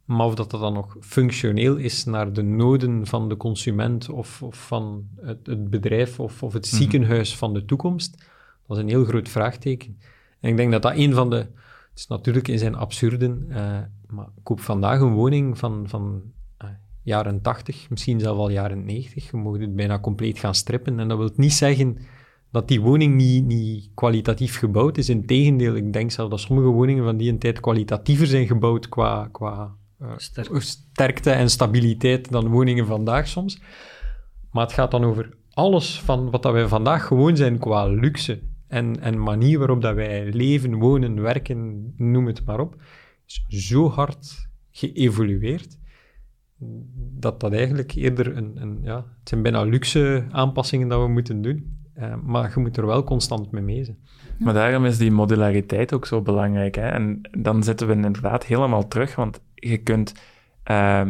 [0.06, 4.44] Maar of dat, dat dan nog functioneel is naar de noden van de consument of,
[4.44, 6.76] of van het, het, bedrijf of, of het mhm.
[6.76, 8.26] ziekenhuis van de toekomst,
[8.68, 9.98] dat is een heel groot vraagteken.
[10.40, 11.36] En ik denk dat dat een van de...
[11.36, 16.22] Het is natuurlijk in zijn absurden, uh, maar koop vandaag een woning van, van
[16.64, 16.70] uh,
[17.04, 19.32] jaren 80, misschien zelfs al jaren 90.
[19.32, 21.00] Je mag het bijna compleet gaan strippen.
[21.00, 21.98] En dat wil niet zeggen
[22.52, 25.10] dat die woning niet, niet kwalitatief gebouwd is.
[25.10, 29.30] Integendeel, ik denk zelfs dat sommige woningen van die een tijd kwalitatiever zijn gebouwd qua,
[29.32, 30.12] qua uh,
[30.58, 33.62] sterkte en stabiliteit dan woningen vandaag soms.
[34.52, 38.42] Maar het gaat dan over alles van wat dat wij vandaag gewoon zijn qua luxe
[38.70, 42.82] en, en manier waarop dat wij leven, wonen, werken, noem het maar op,
[43.26, 45.78] is zo hard geëvolueerd
[47.20, 51.42] dat dat eigenlijk eerder een, een ja, het zijn bijna luxe aanpassingen dat we moeten
[51.42, 51.78] doen.
[51.98, 53.98] Uh, maar je moet er wel constant mee zijn.
[54.38, 56.78] Maar daarom is die modulariteit ook zo belangrijk.
[56.78, 60.14] En dan zitten we inderdaad helemaal terug, want je kunt
[60.72, 61.08] uh,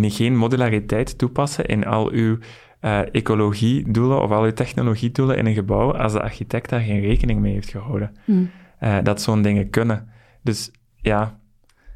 [0.00, 2.38] geen modulariteit toepassen in al uw
[2.84, 7.40] uh, ecologiedoelen of al je technologiedoelen in een gebouw als de architect daar geen rekening
[7.40, 8.16] mee heeft gehouden.
[8.24, 8.50] Mm.
[8.82, 10.08] Uh, dat zo'n dingen kunnen.
[10.42, 11.40] Dus ja,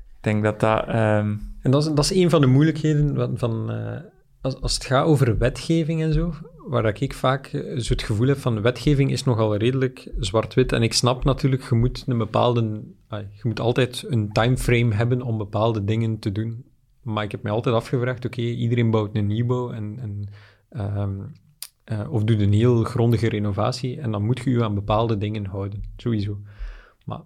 [0.08, 0.88] ik denk dat dat...
[0.88, 1.40] Um...
[1.62, 3.70] En dat is, dat is een van de moeilijkheden van...
[3.70, 3.96] Uh,
[4.40, 6.34] als, als het gaat over wetgeving en zo,
[6.68, 7.46] waar ik vaak
[7.78, 10.72] zo het gevoel heb van wetgeving is nogal redelijk zwart-wit.
[10.72, 12.82] En ik snap natuurlijk, je moet een bepaalde...
[13.10, 16.64] je moet altijd een timeframe hebben om bepaalde dingen te doen.
[17.02, 20.28] Maar ik heb mij altijd afgevraagd, oké, iedereen bouwt een nieuwbouw en, en
[20.70, 21.32] Um,
[21.92, 25.46] uh, of doe een heel grondige renovatie en dan moet je je aan bepaalde dingen
[25.46, 26.38] houden, sowieso.
[27.04, 27.20] Maar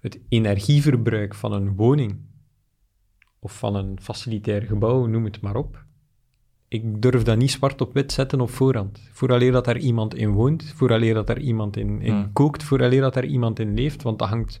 [0.00, 2.18] het energieverbruik van een woning
[3.38, 5.84] of van een facilitair gebouw, noem het maar op,
[6.68, 9.08] ik durf dat niet zwart op wit zetten op voorhand.
[9.12, 12.32] Vooraleer dat daar iemand in woont, vooraleer dat daar iemand in, in hmm.
[12.32, 14.60] kookt, vooraleer dat daar iemand in leeft, want dat hangt...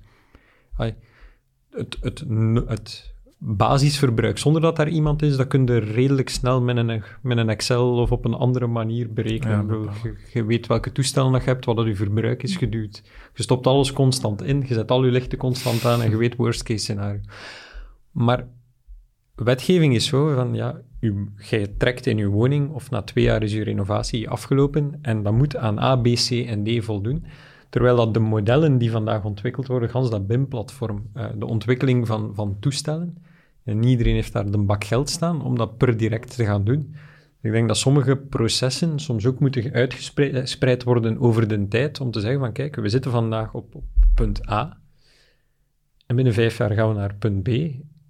[1.70, 2.24] het, het,
[2.66, 4.38] het basisverbruik.
[4.38, 7.96] Zonder dat daar iemand is, dat kun je redelijk snel met een, met een Excel
[7.96, 9.88] of op een andere manier berekenen.
[10.32, 13.02] je, weet welke toestellen dat je hebt, wat dat je verbruik is geduwd.
[13.34, 16.36] Je stopt alles constant in, je zet al je lichten constant aan en je weet
[16.36, 17.20] worst case scenario.
[18.10, 18.46] Maar
[19.34, 23.42] wetgeving is zo van, ja, u, jij trekt in uw woning of na twee jaar
[23.42, 27.24] is uw renovatie afgelopen en dat moet aan A, B, C en D voldoen.
[27.68, 32.30] Terwijl dat de modellen die vandaag ontwikkeld worden, gans dat BIM-platform, uh, de ontwikkeling van,
[32.34, 33.16] van toestellen,
[33.68, 36.94] en iedereen heeft daar de bak geld staan om dat per direct te gaan doen.
[37.40, 42.20] Ik denk dat sommige processen soms ook moeten uitgespreid worden over de tijd, om te
[42.20, 44.80] zeggen van kijk, we zitten vandaag op, op punt A,
[46.06, 47.48] en binnen vijf jaar gaan we naar punt B,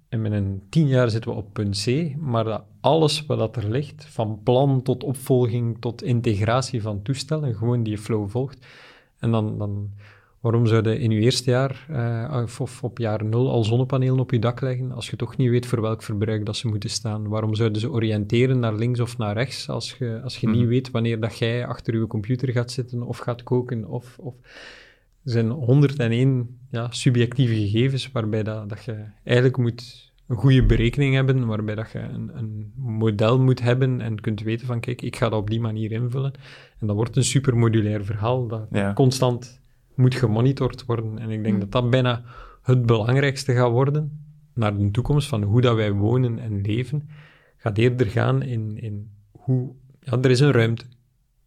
[0.09, 4.05] en binnen tien jaar zitten we op punt C, maar dat alles wat er ligt,
[4.05, 8.65] van plan tot opvolging tot integratie van toestellen, gewoon die flow volgt.
[9.19, 9.89] En dan, dan
[10.39, 14.31] waarom zou je in je eerste jaar uh, of, op jaar nul al zonnepanelen op
[14.31, 17.27] je dak leggen, als je toch niet weet voor welk verbruik dat ze moeten staan?
[17.27, 20.69] Waarom zouden ze oriënteren naar links of naar rechts, als je, als je niet mhm.
[20.69, 23.85] weet wanneer dat jij achter je computer gaat zitten of gaat koken?
[23.85, 24.35] Of, of...
[25.23, 31.13] Er zijn 101 ja, subjectieve gegevens waarbij dat, dat je eigenlijk moet een goede berekening
[31.13, 35.15] hebben, waarbij dat je een, een, model moet hebben en kunt weten van, kijk, ik
[35.15, 36.33] ga dat op die manier invullen.
[36.79, 39.58] En dat wordt een supermodulair verhaal dat constant
[39.99, 41.19] moet gemonitord worden.
[41.19, 41.59] En ik denk hm.
[41.59, 42.23] dat dat bijna
[42.61, 44.19] het belangrijkste gaat worden
[44.53, 47.09] naar de toekomst van hoe dat wij wonen en leven,
[47.57, 49.71] gaat eerder gaan in, in hoe...
[49.99, 50.85] Ja, er is een ruimte.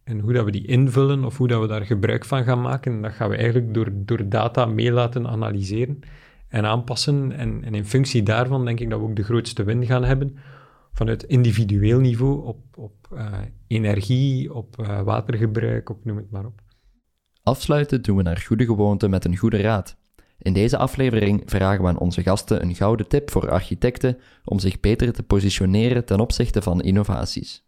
[0.03, 3.01] En hoe dat we die invullen of hoe dat we daar gebruik van gaan maken,
[3.01, 5.99] dat gaan we eigenlijk door, door data mee laten analyseren
[6.47, 7.31] en aanpassen.
[7.31, 10.37] En, en in functie daarvan denk ik dat we ook de grootste win gaan hebben
[10.93, 13.31] vanuit individueel niveau op, op uh,
[13.67, 16.61] energie, op uh, watergebruik, op noem het maar op.
[17.43, 19.95] Afsluiten doen we naar goede gewoonte met een goede raad.
[20.37, 24.79] In deze aflevering vragen we aan onze gasten een gouden tip voor architecten om zich
[24.79, 27.63] beter te positioneren ten opzichte van innovaties.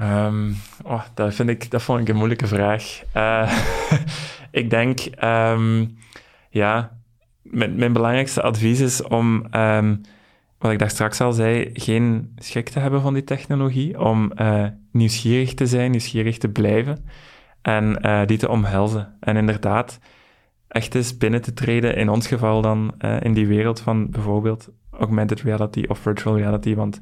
[0.00, 3.02] Um, oh, dat, vind ik, dat vond ik een moeilijke vraag.
[3.16, 3.58] Uh,
[4.50, 5.98] ik denk, um,
[6.50, 6.98] ja,
[7.42, 10.00] mijn, belangrijkste advies is om, um,
[10.58, 14.66] wat ik daar straks al zei, geen schik te hebben van die technologie, om uh,
[14.92, 17.04] nieuwsgierig te zijn, nieuwsgierig te blijven
[17.66, 19.16] en uh, die te omhelzen.
[19.20, 19.98] En inderdaad,
[20.68, 24.70] echt eens binnen te treden, in ons geval dan, uh, in die wereld van bijvoorbeeld
[24.90, 27.00] augmented reality of virtual reality, want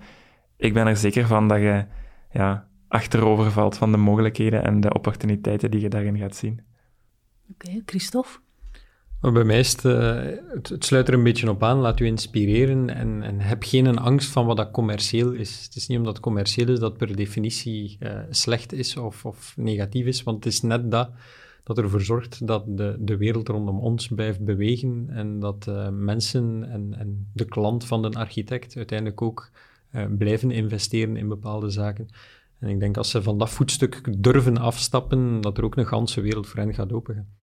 [0.56, 1.84] ik ben er zeker van dat je
[2.30, 6.60] ja, achterover valt van de mogelijkheden en de opportuniteiten die je daarin gaat zien.
[7.50, 8.38] Oké, okay, Christophe?
[9.32, 11.78] Bij mij is het, het, sluit er een beetje op aan.
[11.78, 15.64] Laat u inspireren en, en, heb geen angst van wat dat commercieel is.
[15.64, 19.54] Het is niet omdat het commercieel is dat per definitie uh, slecht is of, of,
[19.56, 21.10] negatief is, want het is net dat
[21.62, 26.70] dat ervoor zorgt dat de, de wereld rondom ons blijft bewegen en dat uh, mensen
[26.70, 29.50] en, en, de klant van de architect uiteindelijk ook
[30.18, 32.08] blijven investeren in bepaalde zaken.
[32.58, 36.20] En ik denk als ze van dat voetstuk durven afstappen, dat er ook een ganse
[36.20, 37.42] wereld voor hen gaat opengaan.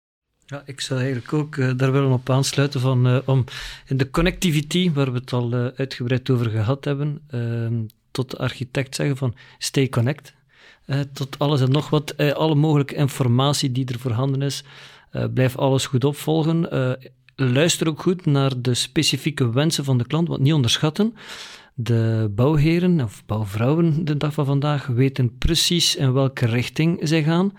[0.49, 3.43] Ja, ik zou eigenlijk ook uh, daar willen op aansluiten van uh, om
[3.85, 7.73] in de connectivity, waar we het al uh, uitgebreid over gehad hebben, ehm,
[8.11, 10.35] tot de architect zeggen van stay connect.
[11.13, 14.63] tot alles en nog wat, alle mogelijke informatie die er voorhanden is,
[15.33, 16.69] blijf alles goed opvolgen.
[17.35, 21.13] luister ook goed naar de specifieke wensen van de klant, want niet onderschatten.
[21.73, 27.53] De bouwheren of bouwvrouwen de dag van vandaag weten precies in welke richting zij gaan.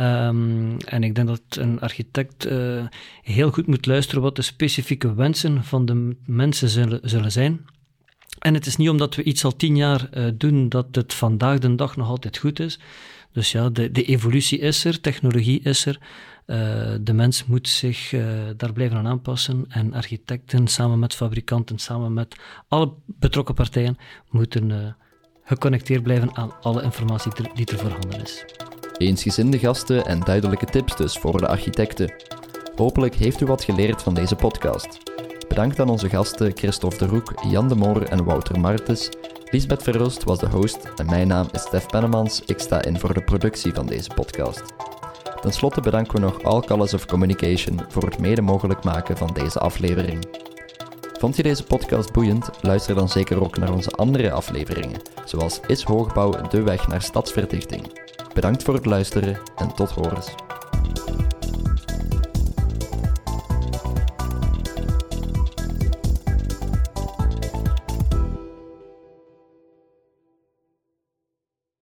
[0.00, 2.86] Um, en ik denk dat een architect uh,
[3.22, 7.66] heel goed moet luisteren wat de specifieke wensen van de mensen zullen, zullen zijn.
[8.38, 11.58] En het is niet omdat we iets al tien jaar uh, doen dat het vandaag
[11.58, 12.78] de dag nog altijd goed is.
[13.32, 15.98] Dus ja, de, de evolutie is er, technologie is er.
[16.46, 16.56] Uh,
[17.00, 18.14] de mens moet zich
[18.56, 19.64] daar blijven aan aanpassen.
[19.68, 22.36] En architecten samen met fabrikanten, samen met
[22.68, 23.96] alle betrokken partijen,
[24.30, 24.96] moeten
[25.44, 28.44] geconnecteerd blijven aan alle informatie die er voorhanden is.
[28.98, 32.14] Eensgezinde gasten en duidelijke tips dus voor de architecten.
[32.76, 34.98] Hopelijk heeft u wat geleerd van deze podcast.
[35.48, 39.08] Bedankt aan onze gasten Christophe de Roek, Jan de Moor en Wouter Martens.
[39.50, 42.42] Lisbeth Verroost was de host en mijn naam is Stef Pennemans.
[42.46, 44.62] Ik sta in voor de productie van deze podcast.
[45.40, 49.30] Ten slotte bedanken we nog All Colors of Communication voor het mede mogelijk maken van
[49.32, 50.26] deze aflevering.
[51.18, 52.50] Vond je deze podcast boeiend?
[52.60, 58.06] Luister dan zeker ook naar onze andere afleveringen, zoals Is Hoogbouw de weg naar stadsverdichting?
[58.38, 60.34] Bedankt voor het luisteren en tot horens.